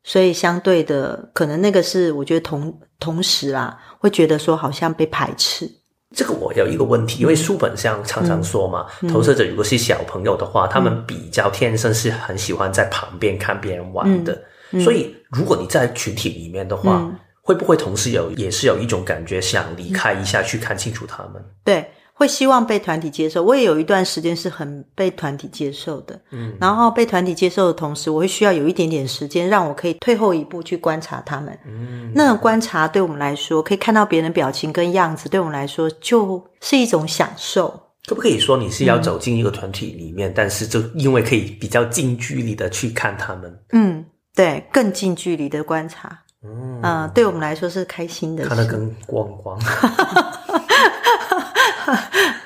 [0.03, 5.69] 所以相对的，可能那个是我觉得同同时啦，会觉得说好像被排斥。
[6.15, 17.07] 这个我有一个问题，因为书本上常常说嘛，嗯，投射者如果是小朋友的话，嗯，他们比较天生是很喜欢在旁边看别人玩的，嗯，所以如果你在群体里面的话。
[17.43, 21.43] 嗯会不会同时有也是有一种感觉，想离开一下，去看清楚他们？
[21.63, 23.41] 对，会希望被团体接受。
[23.41, 31.57] 我也有一段时间是很被团体接受的，嗯，然后被团体接受的同时，我会需要有一点点时间，让我可以退后一步去观察他们。
[31.65, 37.69] 嗯，那种观察对我们来说，可以看到别人的表情跟样子，对我们来说就是一种享受。
[38.05, 43.59] 可不可以说你是要走进一个团体里面，嗯，但是就因为可以比较近距离的去看他们？
[43.71, 46.20] 嗯，对，更近距离的观察。
[46.43, 49.59] 嗯，呃，对我们来说是开心的，看得更光光。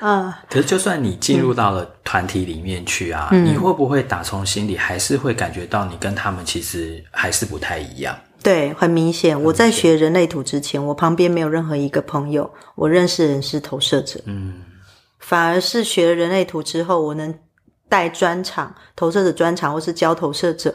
[0.00, 8.14] 啊， 可是就算你进入到了团体里面去啊，嗯，你会不会打从心里还是会感觉到你跟他们其实还是不太一样？
[8.42, 9.40] 对，很明显。
[9.42, 14.20] 我在学人类图之前，我旁边没有任何一个朋友，我认识的人是投射者。
[14.26, 14.62] 嗯，
[15.20, 17.34] 反而是学了人类图之后，我能
[17.88, 20.74] 带专场投射者专场，或是教投射者。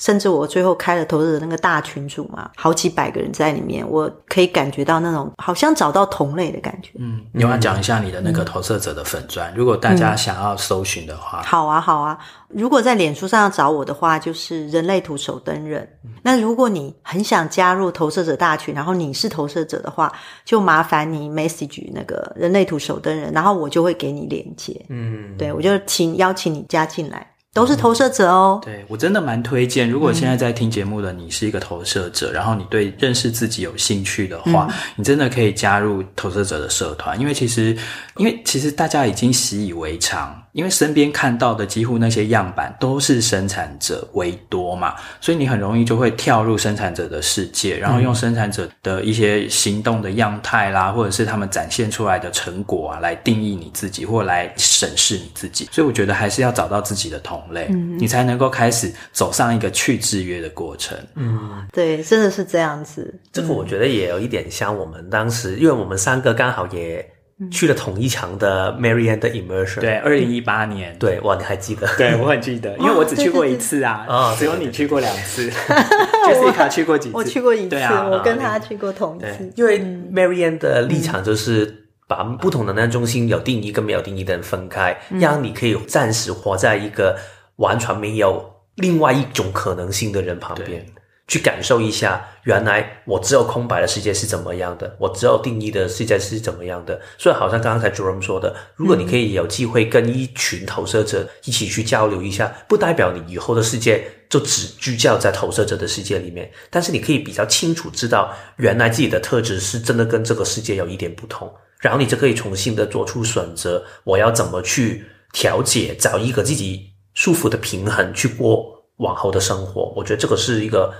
[0.00, 6.90] 甚至我最后开了投射的那个大群组嘛，好几百个人在里面，我可以感觉到那种好像找到同类的感觉。
[6.98, 11.42] 嗯，你要讲一下你的那个投射者的粉砖，嗯、如果大家想要搜寻的话。
[11.42, 12.18] 好啊，好啊。
[12.48, 15.88] 如果在脸书上要找我的话，就是人类图手灯人。
[16.02, 20.10] 嗯、那如果你很想加入投射者大群，然后你是投射者的话，
[20.44, 24.84] 就麻烦你 message 那个人类图手灯人，然后我就会给你连接。
[24.88, 27.29] 嗯，对，我就请邀请你加进来。
[27.52, 28.60] 都是投射者哦。
[28.62, 37.76] 嗯、对，我真的蛮推荐，如果现在在听节目的你是一个投射者，嗯、然后你对认识自己有兴趣的话，嗯、你真的可以加入投射者的社团，因为其实，
[38.16, 40.40] 因为其实大家已经习以为常。
[40.52, 55.68] 因为身边看到的几乎那些样板都是生产者为多嘛，所以你很容易就会跳入生产者的世界，然后用生产者的一些行动的样态啦，或者是他们展现出来的成果啊，来定义你自己，或来审视你自己。
[55.70, 60.98] 所以我觉得还是要找到自己的同类，嗯，你才能够开始走上一个去制约的过程。
[61.14, 63.14] 嗯，对，真的是这样子。
[63.32, 67.08] 这个我觉得也有一点像我们当时，因为我们三个刚好也。
[67.50, 71.86] 去了同一场的 Marianne 的 Immersion，对，二零一八年，对，哇，你还记得？
[71.96, 75.48] 对，我很记得，因为我只去过一次啊，啊，只有你去过两次，
[76.28, 77.16] Jessica 去过几次？
[77.16, 77.76] 我去过一次，
[78.10, 79.50] 我跟他去过同一次。
[79.56, 87.16] 因为 Marianne 的立场就是把不同的能量中心有定义跟没有定义的人分开，让你可以暂时活在一个
[87.56, 88.44] 完全没有
[88.76, 90.84] 另外一种可能性的人旁边。
[91.30, 97.00] 去感受一下，原来我只有空白的世界是怎么样的，我只有定义的世界是怎么样的。
[97.16, 118.66] 所以，好像刚才 Jerome 说的，如果你可以有机会跟一群投射者一起去交流一下，不代表你以后的世界就只聚焦在投射者的世界里面，但是你可以比较清楚知道，原来自己的特质是真的跟这个世界有一点不同，然后你就可以重新的做出选择，我要怎么去调节，找一个自己舒服的平衡，去过
[118.96, 119.92] 往后的生活。
[119.94, 120.92] 我觉得这个是一个。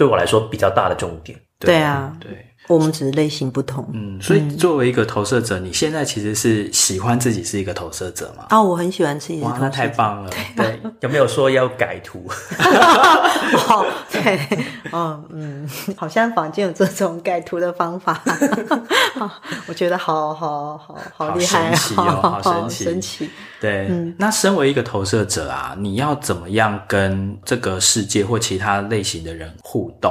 [0.00, 1.38] 对我来说比较大的重点。
[1.60, 3.86] 对，对啊，对，我们只是类型不同。
[3.92, 8.46] 嗯，所以作为一个投射者，你现在其实是喜欢自己是一个投射者吗？
[8.48, 9.40] 啊，我很喜欢自己。
[9.40, 10.30] 哇，那太棒了。
[10.56, 12.24] 对，对有没有说要改图？
[13.68, 18.22] 哦，对，哦，嗯，好像坊间有这种改图的方法。
[19.66, 23.30] 我觉得好好好好厉害啊，好神奇，神奇。
[23.60, 30.10] 对，嗯，那身为一个投射者啊，你要怎么样跟这个世界或其他类型的人互动？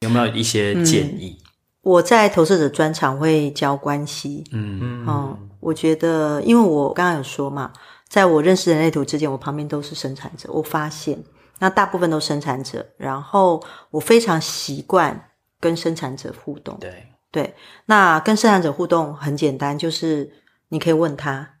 [0.00, 1.38] 有没有一些建议？
[1.40, 1.46] 嗯、
[1.82, 4.44] 我在投射者专场会教关系。
[4.52, 7.72] 嗯嗯，哦，我觉得，因为我刚刚有说嘛，
[8.08, 10.50] 在我认识人类图之前，我旁边都是生产者。
[10.52, 11.22] 我发现，
[11.58, 16.78] 那大部分都是生产者，然后我非常习惯跟生产者互动。
[16.80, 17.54] 对对，
[17.86, 20.32] 那跟生产者互动很简单，就是
[20.70, 21.56] 你可以问他。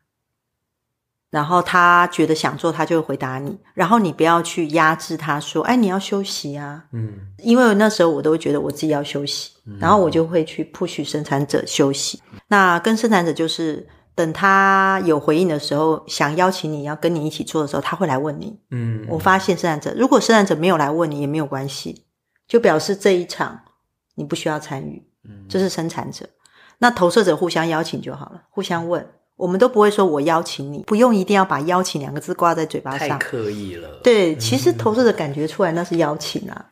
[1.30, 3.56] 然后他觉得想做，他就会回答你。
[3.72, 12.20] 然后你不要去压制他，说：“哎，你要休息啊。”嗯，因为那时候我都会觉得我自己要休息，嗯、然后我就会去 push 生产者休息。
[12.48, 18.58] 那跟生产者就是等他有回应的时候，想邀请你要跟你一起做的时候，他会来问你。
[18.72, 22.04] 嗯，我发现生产者如果生产者没有来问你也没有关系，
[22.48, 23.56] 就表示这一场
[24.16, 25.00] 你不需要参与。
[25.24, 26.28] 嗯，这是生产者。
[26.78, 29.06] 那投射者互相邀请就好了，互相问。
[29.40, 33.88] 我们都不会说“我邀请你”，不用一定要把“邀请”两个字挂在嘴巴上，太刻意了。
[34.02, 36.66] 对，其实投射者感觉出来那是邀请啊。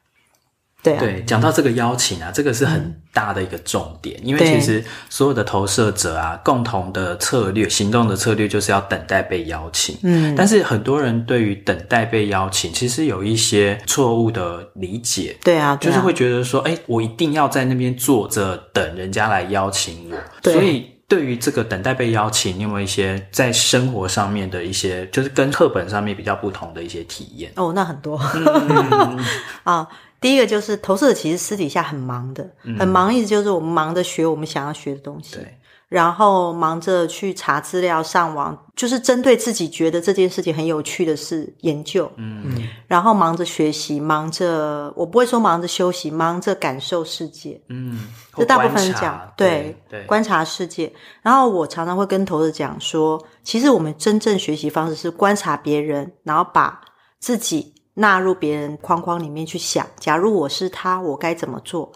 [0.81, 9.98] 对啊，对，讲到这个邀请啊，这个是很大的一个重点，嗯、因为其实所有的投射者啊，共同的策略、行动的策略就是要等待被邀请。
[10.02, 15.37] 嗯，但是很多人对于等待被邀请，其实有一些错误的理解。
[15.42, 20.97] 对啊，对啊，就是会觉得说，哎，我一定要在那边坐着等人家来邀请我，对所以。
[21.08, 27.50] 对于这个等待被邀请，你有没有一些在生活上面的一些，就是跟课本上面比较不同的一些体验？
[27.56, 28.18] 哦，那很多。
[29.64, 29.88] 啊、哦，
[30.20, 32.46] 第一个就是投射者其实私底下很忙的，
[32.78, 35.36] 很忙，意思就是我们忙着学我们想要学的东西。
[35.36, 35.57] 对。
[35.88, 42.11] 然后忙着去查资料、上网，就是针对自己觉得这件事情很有趣的事研究。
[42.16, 42.68] 嗯嗯。
[42.87, 47.59] 然后忙着学习，忙着我不会说忙着休息，忙着感受世界。
[47.70, 50.92] 嗯，这大部分人讲对对，观察世界。
[51.22, 56.79] 然后我常常会跟投射者讲说，其实我们真正学习方式是观察别人，然后把
[57.18, 59.87] 自己纳入别人框框里面去想。
[59.98, 61.90] 假如我是他，我该怎么做？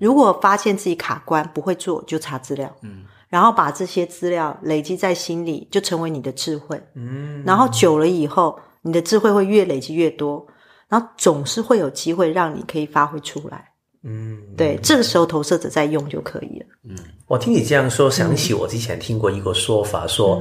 [0.00, 2.68] 如果发现自己卡关不会做，就查资料。
[2.82, 3.04] 嗯。
[3.28, 6.80] 然后把这些资料累积在心里，就成为你的智慧。
[6.94, 10.46] 嗯，然后久了以后，你的智慧会越累积越多，
[10.88, 13.72] 然后总是会有机会让你可以发挥出来。
[14.04, 16.66] 嗯，对，这个时候投射者在用就可以了。
[16.88, 20.40] 嗯，我听你这样说，想起我之前听过一个说法，说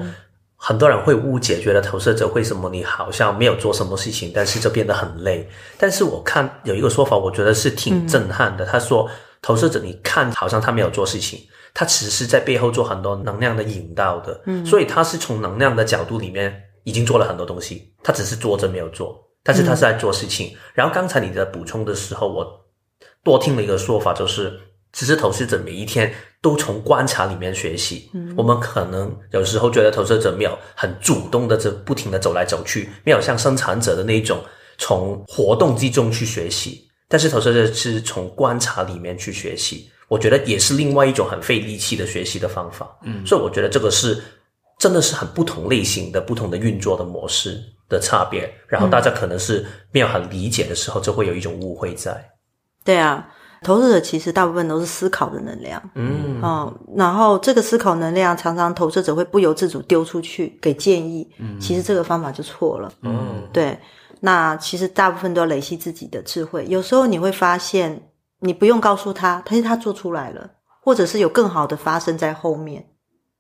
[0.56, 5.50] 很多人会误解，觉得投射者为什么你好像没有做什么事情，但是就变得很累。
[5.80, 8.64] 但是我看有一个说法，我觉得是挺震撼的。
[8.68, 9.10] 他说，
[9.42, 11.40] 投射者你看好像他没有做事情。
[11.76, 20.48] 他其实是在背后做很多能量的引导的，嗯，所以他是从能量的角度里面已经做了很多东西，他只是坐着没有做，但是他是在做事情。
[20.54, 22.66] 嗯，然后刚才你在补充的时候，我
[23.26, 24.58] 多听了一个说法，就是
[24.94, 28.10] 其实投射者每一天都从观察里面学习。
[28.14, 34.42] 嗯，我们可能有时候觉得投射者没有很主动的，这不停的走来走去，没有像生产者的那种
[34.78, 39.90] 从活动之中去学习，但是投射者是从观察里面去学习。
[40.08, 44.22] 我觉得也是另外一种很费力气的学习的方法，嗯，所以我觉得这个是
[44.80, 52.30] 真的是很不同类型的、不同的运作的模式的差别，然后大家可能是没有很理解的时候，就会有一种误会在。
[52.84, 53.28] 对啊。
[53.64, 63.76] 投射者其实大部分都是思考的能量，嗯，哦，然后这个思考能量常常投射者会不由自主丢出去给建议，嗯，其实这个方法就错了，嗯，对，
[64.20, 68.00] 那其实大部分都要累积自己的智慧，有时候你会发现
[68.40, 72.86] 你不用告诉他，但是他做出来了，或者是有更好的发生在后面。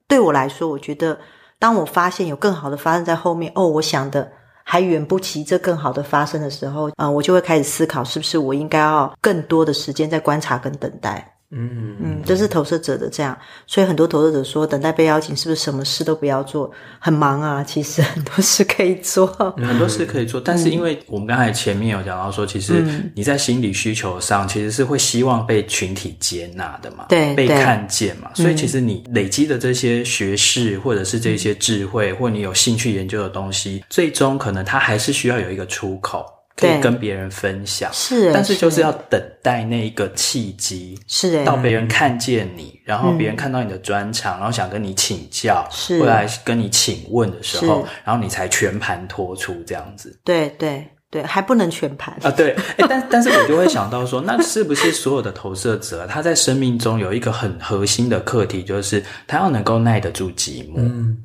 [0.07, 1.19] 对我来说，我觉得
[1.59, 4.31] 当我发现有更好的发生在后面，哦，我想的。
[4.67, 11.34] 还远不及这更好的发生的时候，啊、我就会开始思考，是不是我应该要更多的时间在观察跟等待。
[11.57, 16.69] 嗯嗯，这是投射者的这样，所以很多投射者说，等待被邀请是不是什么事都不要做？
[16.99, 19.25] 很忙啊，其实很多事可以做，
[19.57, 20.41] 很多事可以做。
[20.41, 22.83] 但是因为我们刚才前面有讲到说，其实
[23.15, 28.29] 你在心理需求上其实是会希望被群体接纳的嘛，对，被看见嘛。
[28.33, 36.25] 所以其实你累积的这些学识或者是这些智慧，或你有兴趣研究的东西，最终可能它还是需要有一个出口。
[36.55, 50.17] 可以跟别人分享，是，但是就是要等待那一个契机，是，到别人看见你，然后别人看到你的专长，然后想跟你请教，是，或来跟你请问的时候，然后你才全盘托出这样子。
[50.23, 52.17] 对对对，还不能全盘。
[52.23, 60.75] 啊，对，诶但但是我就会想到说， 那是不是所有的投射者他在生命中有一个很核心的课题，就是他要能够耐得住寂寞？
[60.77, 61.17] 嗯，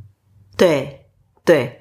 [0.57, 1.01] 对
[1.45, 1.77] 对。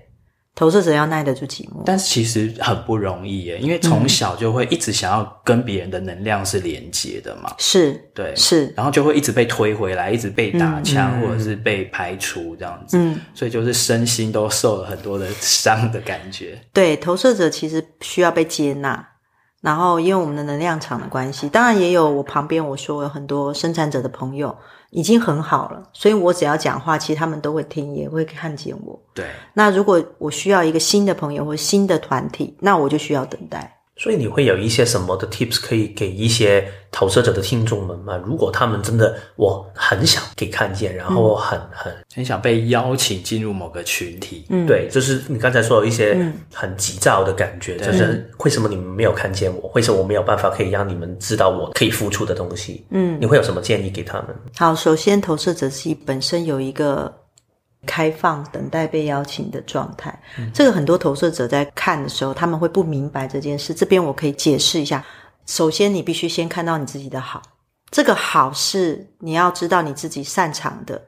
[0.55, 7.53] 投射者要耐得住寂寞，但是其实很不容易耶，因为从小就会一直想要跟别人的能量是连接的嘛。
[7.57, 12.97] 是，对，是，然后就会一直被推回来，一直被打枪，嗯、或者是被排除这样子。
[12.97, 16.59] 嗯，所以就是身心都受了很多的伤的感觉。
[16.73, 19.07] 对，投射者其实需要被接纳。
[19.61, 24.55] 然后，因为我们的能量场的关系，当然也有我旁边我说有很多生产者的朋友
[24.91, 28.99] 已经很好了，所以我只要讲话，其实他们都会听，也会看见我。
[29.13, 29.25] 对。
[29.53, 33.78] 那如果我需要一个新的朋友或新的团体，那我就需要等待。
[33.99, 38.15] 所以你会有一些什么的 tips 可以给一些投射者的听众们吗？
[38.25, 46.17] 如果他们真的我很想给看见，然后很很很想被邀请进入某个群体，嗯，对，就是你刚才说有一些
[46.53, 49.69] 很急躁的感觉，嗯、就是为什么你们没有看见我？
[49.75, 52.85] 为什么我没有办法可以让你们知道我可以付出的东西？
[52.91, 54.27] 嗯，你会有什么建议给他们？
[54.55, 57.13] 好，首先投射者自己本身有一个。
[57.85, 63.73] 开放等待被邀请的状态，嗯，这个很多投射者在看的时候，他们会不明白这件事。
[63.73, 65.03] 这边我可以解释一下。
[65.45, 67.41] 首先，你必须先看到你自己的好，
[67.89, 71.01] 这个好是你要知道你自己擅长的，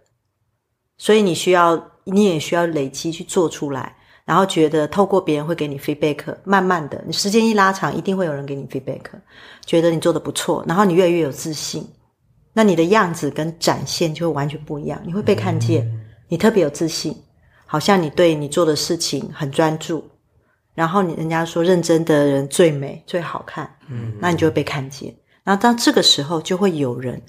[0.97, 9.01] 所以你需要，你也需要累积去做出来，然后觉得透过别人会给你 feedback，慢慢的，你时间一拉长，一定会有人给你 feedback，
[9.65, 11.87] 觉得你做的不错，然后你越来越有自信，
[12.53, 15.85] 那你的样子跟展现就会完全不一样，你会被看见。
[15.85, 16.00] 嗯
[16.31, 17.13] 你特别有自信，
[17.65, 20.01] 好像你对你做的事情很专注，
[20.73, 25.13] 然后你人家说认真的人最美最好看，嗯，那你就会被看见。
[25.43, 27.21] 然后当这个时候，就会有人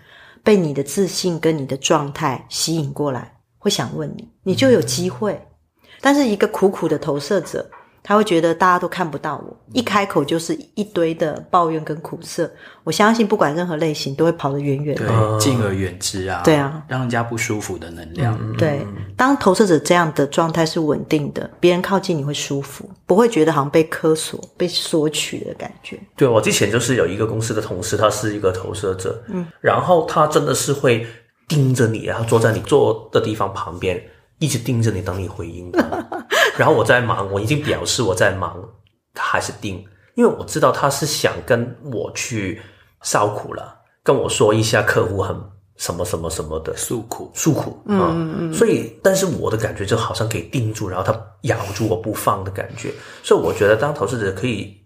[0.45, 5.33] 被你的自信跟你的状态吸引过来，会想问你，你就有机会。
[5.33, 7.69] 嗯，但是一个苦苦的投射者。
[8.03, 12.51] 他会觉得大家都看不到我，一开口就是一堆的抱怨跟苦涩。
[12.83, 16.43] 我相信不管任何类型，都会跑得远远的，对，敬而远之啊。
[16.45, 18.37] 对啊，让人家不舒服的能量。
[18.43, 18.85] 嗯、对，
[19.17, 25.97] 当投射者这样的状态是稳定的，别人靠近你会舒服，不会觉得好像被苛索、被索取的感觉。
[26.17, 31.07] 对，我之前就是有一个公司的同事，他是一个投射者，嗯，然后他真的是会
[31.47, 34.03] 盯着你，然后坐在你坐的地方旁边。
[34.43, 35.79] 一直盯着你，等你回应的。
[36.59, 38.59] 然后我在忙，我已经表示我在忙，
[39.15, 39.83] 他还是盯，
[40.17, 42.61] 因为我知道他是想跟我去
[43.03, 45.37] 诉苦了，跟我说一下客户很
[45.77, 47.81] 什么什么什么的诉苦诉苦。
[47.87, 48.53] 嗯嗯嗯。
[48.53, 52.93] 所以，但是我的感觉就好像给盯住，然后他咬住我不放的感觉。
[53.23, 54.77] 所以，我觉得当投资者可以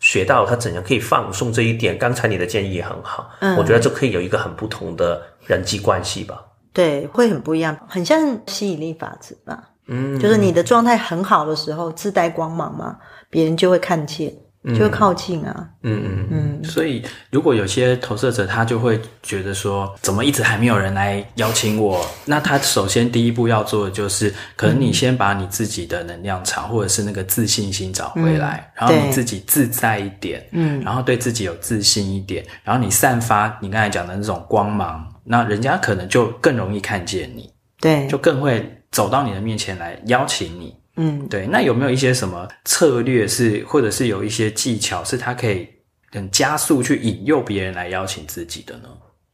[0.00, 1.98] 学到他怎样可以放松这一点。
[1.98, 6.42] 刚才你的建议也很好，嗯，我觉得就可以有一个很不同的人际关系吧。
[6.72, 9.68] 对，会很不一样，很像吸引力法则吧。
[9.88, 12.96] 嗯，就是你的状态很好的时候，自带光芒嘛，
[13.28, 14.32] 别人就会看见，
[14.66, 15.68] 就会靠近啊。
[15.82, 16.64] 嗯嗯嗯。
[16.64, 22.06] 所以，如果有些投射者，他就会觉得说，怎么一直还没有人来邀请我？
[22.24, 35.11] 那他首先第一步要做的就是，可能你先把你自己的能量场，或者是那个自信心找回来，嗯，然后你自己自在一点，嗯，然后对自己有自信一点，然后你散发你刚才讲的那种光芒。
[35.24, 41.46] 那人家可能就更容易看见你，对，就更会走到你的面前来邀请你，嗯，对。
[41.46, 45.68] 那有没有一些什么策略是，或者是有一些技巧是，他可以
[46.10, 48.88] 很加速去引诱别人来邀请自己的呢？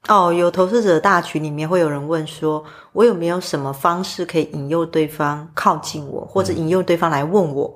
[0.09, 7.67] 哦，有投射者大群里面会有人问说，我有没有什么方式可以引诱对方靠近我，或者引诱对方来问我？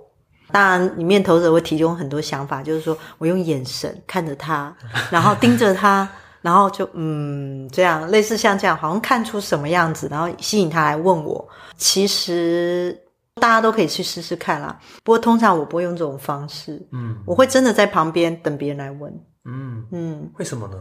[0.49, 4.75] 嗯、当然，里面投射者会提供很多想法，就是说我用眼神看着他，
[5.11, 6.09] 然后盯着他，
[6.43, 11.49] 然后就嗯，这样类似像这样，好像看出什么样子，然后吸引他来问我。
[11.77, 12.97] 其实
[13.37, 14.79] 大家都可以去试试看啦。
[15.03, 19.13] 不过通常我不会用这种方式，嗯，我会真的在旁边等别人来问，
[19.45, 20.75] 嗯嗯，为什么呢？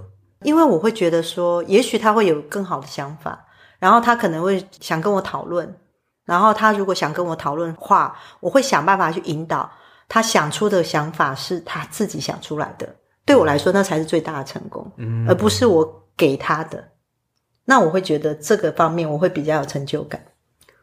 [0.44, 3.46] 因为我会觉得说，也许他会有更好的想法，
[3.80, 5.72] 然后他可能会想跟我讨论，
[6.26, 9.72] 然后他如果想跟我讨论话，我会想办法去引导
[10.10, 12.90] 他想出的想法是他自己想出来的。
[13.26, 16.84] 对我来说，那才是最大的成功，嗯，而不是我给他的。
[17.66, 20.22] 那我会觉得这个方面我会比较有成就感。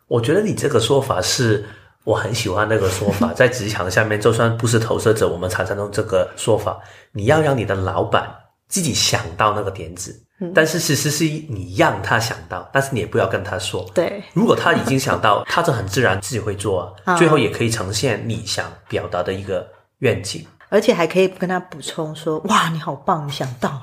[0.06, 1.64] 我觉得你这个说法是
[2.04, 6.80] 我很喜欢那个说法， 在职场下面，就算不是投射者，我们常常用这个说法，
[7.12, 8.28] 你要让你的老板。
[8.68, 13.82] 自己想到那个点子，嗯，但是其实是你让他想到，但是你也不要跟他说。
[13.94, 16.94] 对，如果他已经想到，他就很自然自己会做。
[17.16, 19.66] 最后也可以呈现你想表达的一个
[20.00, 23.82] 愿景，而且还可以跟他补充说：“哇，你好棒，你想到了。”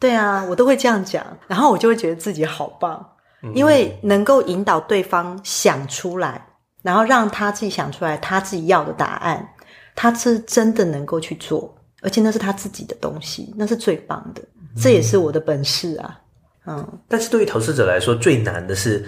[0.00, 3.04] 对啊，我都会这样讲，然后我就会觉得自己好棒，
[3.42, 6.46] 嗯，因为能够引导对方想出来，
[6.82, 9.48] 然后让他自己想出来他自己要的答案，
[9.94, 11.74] 他是真的能够去做。
[12.00, 14.40] 而且那是他自己的东西，那是最棒的，
[14.80, 16.16] 这也是我的本事啊。
[16.64, 19.04] 嗯，但是对于投资者来说，最难的是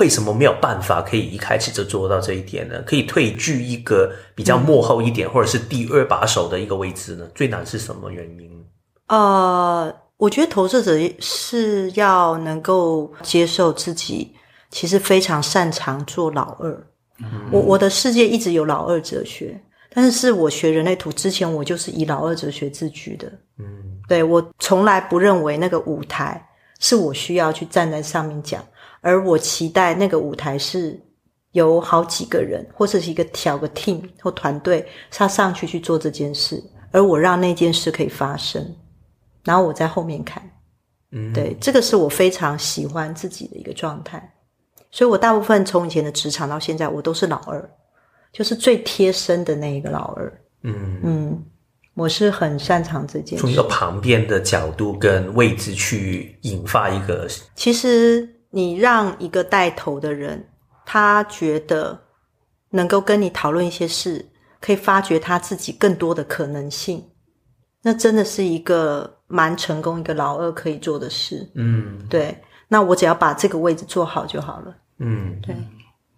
[0.00, 2.82] 为什么没有办法可以一开始就做到这一点呢？
[2.86, 7.26] 可以退居一个比较幕后一点，嗯，或者是第二把手的一个位置呢？
[7.34, 8.64] 最难是什么原因？
[9.06, 14.34] 呃，我觉得投射者是要能够接受自己，
[14.70, 16.70] 其实非常擅长做老二。
[17.20, 19.60] 嗯，我我的世界一直有老二哲学。
[19.96, 23.30] 但是是我学人类图之前，我就是以老二哲学自居的。
[23.60, 23.64] 嗯，
[24.08, 26.44] 对，我从来不认为那个舞台
[26.80, 28.60] 是我需要去站在上面讲，
[29.04, 30.98] 而我期待那个舞台是
[31.52, 38.74] 有好几个人，或者是一个小个 team 或团队，他上去去做这件事，而我让那件事可以发生，
[39.44, 40.42] 然后我在后面看。
[41.12, 44.34] 嗯，对，这个是我非常喜欢自己的一个状态，
[44.90, 47.70] 所以我大部分从以前的职场到现在，我都是老二。
[48.32, 51.44] 就是最贴身的那一个老二，嗯嗯，
[51.94, 53.42] 我是很擅长这件事。
[53.42, 57.28] 从一个旁边的角度跟位置去引发一个。
[57.54, 60.48] 其实你让一个带头的人，
[60.86, 62.00] 他觉得
[62.70, 64.24] 能够跟你讨论一些事，
[64.60, 67.04] 可以发掘他自己更多的可能性，
[67.82, 71.50] 那真的是一个蛮成功一个老二可以做的事。
[71.56, 72.40] 嗯，对。
[72.68, 74.76] 那我只要把这个位置做好就好了。
[74.98, 75.56] 嗯，对。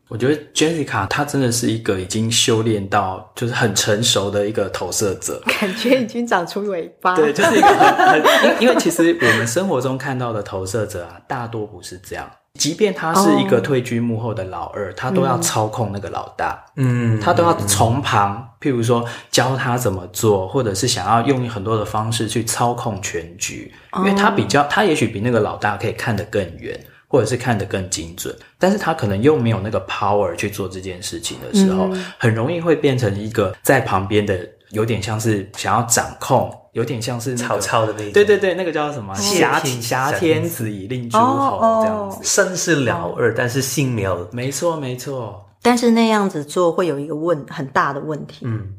[0.09, 7.15] 我觉得 Jessica 她真的是一个已经修炼到就是很成熟的一个投射者， 感觉已经长出尾巴。
[7.17, 12.31] 对，就是一个很很，因因为其实我们生活中看到的投射者啊，大多不是这样。
[12.55, 26.81] 即便他是一个退居幕后的老二，他都要操控那个老大，嗯，他都要从旁，譬如说教他怎么做，或者是想要用很多的方式去操控全局，因为他比较，他也许比那个老大可以看得更远。
[27.17, 34.39] 或者是看得更精准，但是他可能又没有那个 power 去做这件事情的时候，嗯、很容易会变成一个在旁边的，
[34.73, 38.13] 有点像是想要掌控，有点像是曹操的那种。
[38.13, 39.15] 对对对，那个叫什么？
[39.15, 42.19] 挟挟天子以令诸侯这样子。
[42.23, 44.29] 身是老二，但是心没有。
[44.31, 45.43] 没错没错。
[45.63, 48.45] 但是那样子做会有一个问很大的问题。
[48.45, 48.75] 嗯，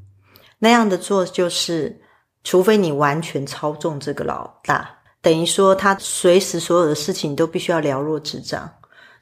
[0.59, 1.99] 那样的做就是，
[2.43, 4.96] 除非你完全操纵这个老大。
[5.27, 8.73] 等于说，他随时所有的事情都必须要了若指掌。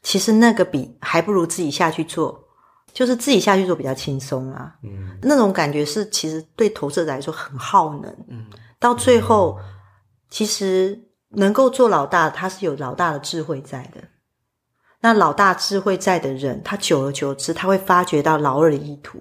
[0.03, 2.39] 其实那个比还不如自己下去做，
[2.93, 4.75] 就是自己下去做比较轻松啊。
[4.83, 8.15] 嗯，那种感觉是其实对投射者来说很耗能。
[8.29, 8.45] 嗯，
[8.77, 9.57] 到最后，
[10.29, 13.99] 其实能够做老大，他是有老大的智慧在的。
[14.99, 19.19] 那老大智慧在的人，他久而久之，他会发觉到老二的意图。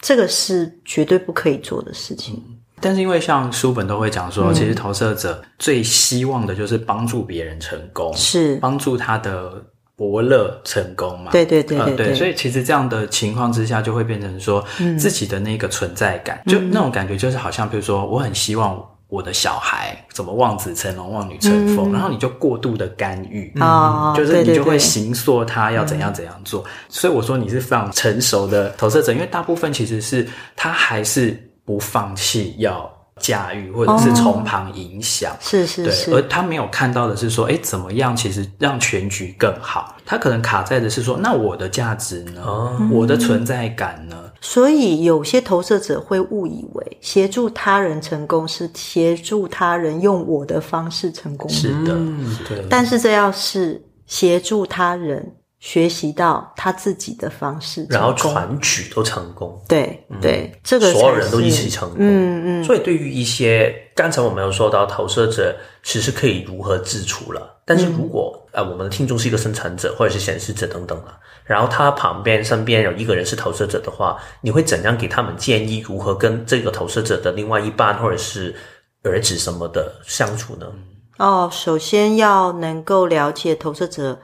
[0.00, 2.44] 这个是绝对不可以做的事情。
[2.48, 9.52] 嗯但是因为像书本都会讲说，其实投射者最希望的就是帮助别人成功，是帮助他的
[9.96, 11.32] 伯乐成功嘛？
[11.32, 12.14] 对对对对，对，呃、对。
[12.14, 14.64] 所以其实这样的情况之下，就会变成说，
[14.98, 26.62] 自己的那个存在感，嗯、就那种感觉，就是好像比如说，我很希望我的小孩怎么望子成龙、望女成凤、嗯，然后你就过度的干预，嗯，就是你就会形塑他要怎样怎样做。
[26.62, 30.24] 嗯、所以我说你是非常成熟的投射者，因为大部分其实是
[30.54, 31.36] 他还是。
[31.68, 32.90] 不放弃要
[33.20, 36.10] 驾驭，或者是从旁影响，哦，是是是。
[36.10, 38.16] 对，而他没有看到的是说，哎，怎么样？
[38.16, 39.94] 其实让全局更好。
[40.06, 42.40] 他可能卡在的是说，那我的价值呢？
[42.42, 44.16] 哦，我的存在感呢？
[44.40, 51.50] 所以有些投射者会误以为协助他人成功是协助他人用我的方式成功。
[51.50, 51.94] 是的，
[52.48, 52.64] 对。
[52.70, 59.60] 但是这要是协助他人学习到他自己的方式，然后传举都成功。
[59.68, 61.98] 对对，这个所有人都一起成功。
[62.00, 62.64] 嗯嗯。
[62.64, 67.56] 所以对于一些刚才我们有说到投射者，其实可以如何自处了。
[67.64, 71.18] 但是如果呃我们的听众是一个生产者或者是显示者等等了。
[71.44, 75.78] 然后他旁边身边有一个人是投射者的话，你会怎样给他们建议？
[75.80, 78.54] 如何跟这个投射者的另外一半或者是
[79.02, 80.66] 儿子什么的相处呢？
[81.16, 84.20] 哦，首先要能够了解投射者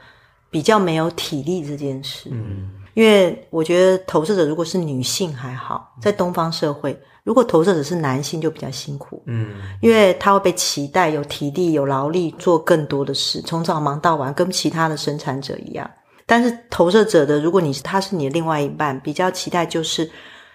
[0.55, 2.30] 比较没有体力这件事。
[2.30, 9.20] 嗯，因为我觉得投射者如果是女性还好，在东方社会，如果投射者是男性就比较辛苦。
[9.26, 15.90] 嗯，因为他会被期待有体力、有劳力做更多的事，从早忙到晚，跟其他的生产者一样。
[16.24, 20.09] 但是投射者的，如果你是他是你的另外一半，比较期待就是，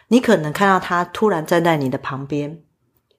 [0.08, 2.58] 你可能看到他突然站在你的旁边，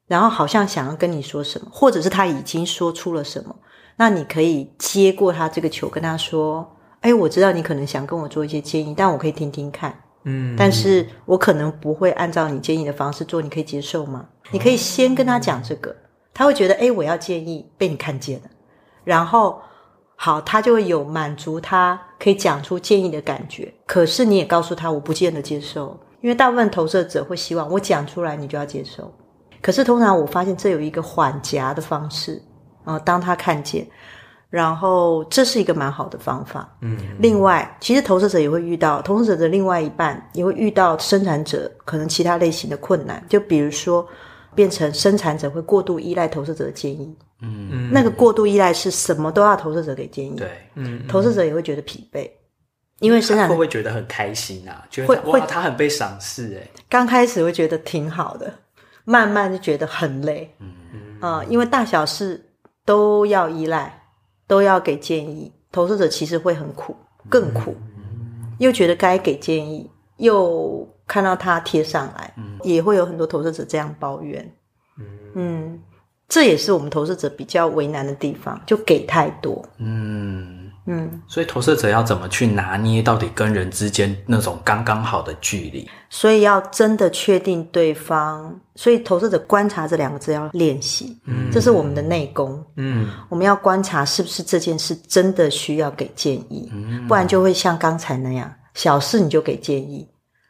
[0.07, 3.55] 然后好像想要跟你说什么，或者是他已经说出了什么，
[4.01, 6.67] 那你可以接过他这个球，跟他说
[7.03, 9.95] ：“哎，我知道你可能想跟我做一些建议，但我可以听听看，
[10.25, 15.95] 嗯，但是我可能不会按照你建议的方式做，你可以接受吗？”你可以先跟他讲这个，
[16.33, 18.47] 他会觉得：“哎，我要建议被你看见了。”
[19.05, 19.61] 然后。
[20.23, 23.73] 好，他就会有满足他可以讲出建议的感觉。
[23.87, 29.11] 可是你也告诉他，我不见得接受，因为大部分投射者会希望我讲出来，你就要接受。
[29.63, 32.43] 可是通常我发现这有一个缓夹的方式
[32.91, 33.87] 啊，当他看见，
[34.49, 36.69] 然后这是一个蛮好的方法。
[36.81, 44.07] 嗯，另外，其实投射者也会遇到投射者的另外一半也会遇到生产者可能其他类型的困难，就比如说。
[44.53, 52.29] 变成生产者会过度依赖投射者的建议，嗯，那个过度依赖是什么都要投射者给建议，对，嗯，投射者也会觉得疲惫，
[52.99, 54.85] 因为生产者会不会觉得很开心啊？
[54.91, 58.53] 觉得会会他很被赏识哎，刚开始会觉得挺好的，
[59.05, 62.45] 慢慢就觉得很累，嗯嗯啊，因为大小事
[62.85, 64.03] 都要依赖，
[64.47, 66.97] 都要给建议，投资者其实会很苦，
[67.29, 67.77] 更苦，
[68.59, 70.89] 又觉得该给建议，又。
[71.11, 74.49] 看到他贴上来，嗯，也会有很多投资者这样抱怨，
[74.97, 75.05] 嗯，
[75.35, 75.81] 嗯，
[76.29, 80.20] 这也是我们投资者比较为难的地方，就给太多，嗯
[80.91, 85.89] 嗯，所以投射者要怎么去拿捏到底跟人之间那种刚刚好的距离？
[86.09, 100.09] 所以要真的确定对方，所以投射者观察这两个字要练习，嗯，这是我们的内功，嗯，我们要观察是不是这件事真的需要给建议，嗯，不然就会像刚才那样，小事你就给建议。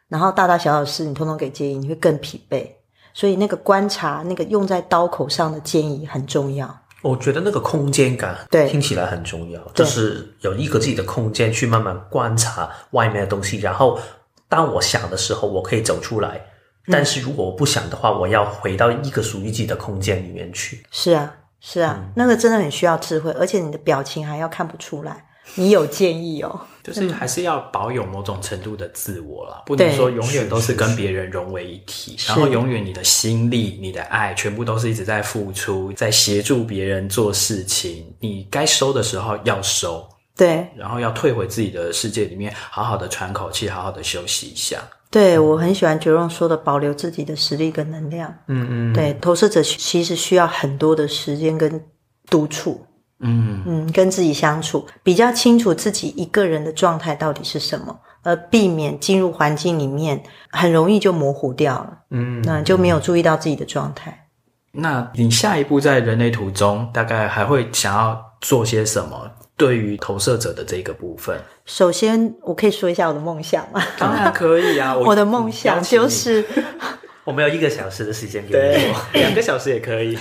[0.09, 2.67] 然后大大小小事，你通通给建议，你会更疲惫。
[3.13, 6.67] 所以那个观察，那个用在刀口上的建议很重要。
[7.01, 13.57] 我觉得那个空间感，对，听起来很重要，就是有一个自己的空间去慢慢观察外面的东西。
[13.59, 13.99] 然后
[14.47, 16.39] 当我想的时候，我可以走出来。
[16.87, 20.83] 但是如果我不想的话，我要回到一个属于自己的空间里面去。
[20.89, 25.25] 是啊，是啊，嗯，那个真的很需要智慧，而且你的表情还要看不出来。
[25.55, 38.05] 你有建议哦， 就是还是要保有某种程度的自我啦，不能说永远都是跟别人融为一体，然后永远你的心力、你的爱全部都是一直在付出，在协助别人做事情。
[38.19, 44.77] 你该收的时候要收，对，然后要退回自己的世界里面，好好的喘口气，好好的休息一下。
[45.09, 48.33] 对，我很喜欢 Jerome 说的，保留自己的实力跟能量。
[48.47, 51.83] 嗯嗯，对，投射者其实需要很多的时间跟
[52.29, 52.81] 督促。
[53.21, 61.99] 嗯嗯，跟自己相处比较清楚自己一个人的状态到底是什么，而避免进入环境里面很容易就模糊掉了。
[62.09, 64.27] 嗯，那就没有注意到自己的状态。
[64.73, 69.29] 那你下一步在人类图中大概还会想要做些什么？
[69.57, 73.79] 对于投射者的这个部分，首先我可以说一下我的梦想吗？
[73.99, 76.43] 当然可以啊，我，我的梦想就是
[77.23, 80.17] 我们有一个小时的时间给你说， 两个小时也可以。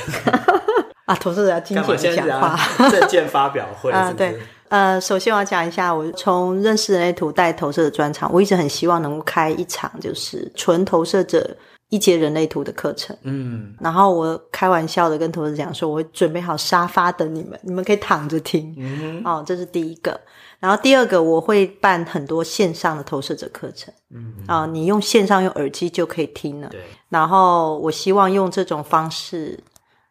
[1.10, 2.56] 啊，投射者要精简讲话，
[2.88, 4.38] 证件发表会啊，对，
[4.68, 11.50] 呃，首先我要讲一下，我从认识人类图带投射的专场，我一直很希望能够开一场就是纯投射者
[11.88, 20.20] 一节人类图的课程，嗯，然后我开玩笑的跟投资者讲说，我会准备好沙发等你们，你们可以躺着听，嗯，哦，这是第一个，
[20.60, 29.58] 然后第二个我会办很多线上的投射者课程，嗯，啊，你用线上用耳机就可以听了，对，然后我希望用这种方式。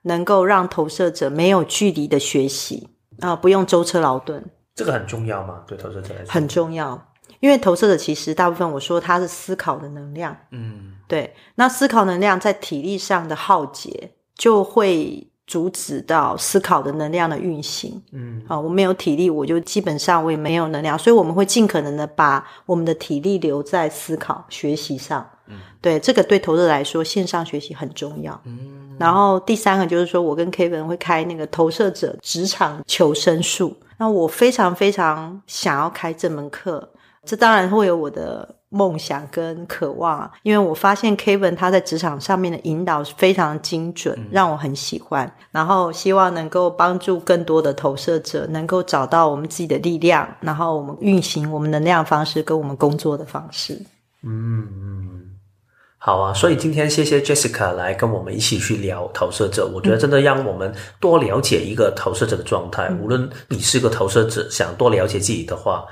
[0.03, 2.89] 能够让投射者没有距离的学习
[3.19, 4.43] 啊，不用舟车劳顿，
[4.75, 5.63] 这个很重要吗？
[5.67, 18.01] 对投射者来说，很重要，因为投射者其实大部分我说他是思考的能量，嗯，对，那思考能量在体力上的耗竭就会阻止到思考的能量的运行。
[18.13, 25.29] 嗯，啊，我没有体力，我就基本上我也没有能量，所以我们会尽可能的把我们的体力留在思考、学习上。
[25.79, 28.39] 嗯，对，这个对投射者来说，线上学习很重要。
[28.45, 33.75] 嗯，然后第三个就是说，我跟 Kevin 会开那个投射者职场求生术。
[33.97, 36.89] 那我非常非常想要开这门课，
[37.25, 45.29] 这当然会有我的梦想跟渴望啊，因为我发现 Kevin 他在职场上面的引导非常精准，让我很喜欢。
[45.51, 53.73] 然后希望能够帮助更多的投射者能够找到我们自己的力量，然后我们运行我们能量方式跟我们工作的方式。
[54.23, 55.18] 嗯嗯，
[55.99, 56.33] 好啊。
[56.33, 62.87] 所以今天谢谢 Jessica 来跟我们一起去聊投射者，我觉得真的让我们多了解一个投射者的状态。
[62.89, 65.85] 嗯、无论你是个投射者，想多了解自己的话。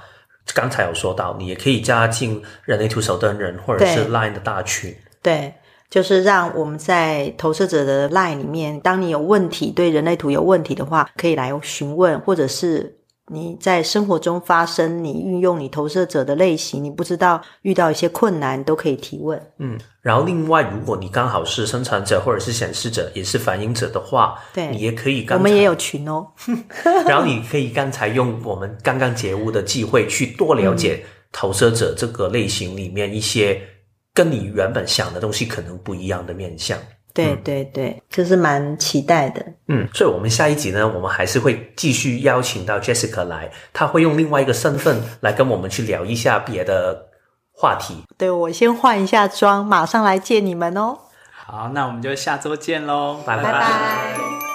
[0.56, 4.96] 刚才有说到，你也可以加进人类图手灯人或者是 Line 的大群。
[5.22, 5.54] 对，
[5.90, 12.98] 就是让我们在投射者的 Line 里面，当你有问题，对人类图有问题的话，可以来询问，或者是。
[13.30, 19.42] 你在生活中发生，你运用你投射者的类型，你不知道遇到一些困难，都可以提问。
[19.60, 25.42] 嗯，然后另外，如果你刚好是生产者或者是显示者，也是反映者的话，对，你也可以刚才。
[25.42, 26.26] 我们也有群哦。
[27.06, 31.04] 然后你可以刚才用我们刚刚节目的机会去多了解
[31.34, 33.62] 投射者这个类型里面一些
[34.14, 36.80] 跟你原本想的东西可能不一样的面向。
[37.26, 39.46] 对对对，就是蛮期待的。
[39.68, 47.08] 嗯，所以，我们下一集呢，我们还是会继续邀请到 Jessica 来，她会用另外一个身份来跟我们去聊一下别的
[47.52, 48.04] 话题。
[48.18, 50.98] 对，我先换一下妆，马上来见你们哦。
[51.46, 53.44] 好，那我们就下周见喽，拜拜。
[53.44, 54.47] 拜拜。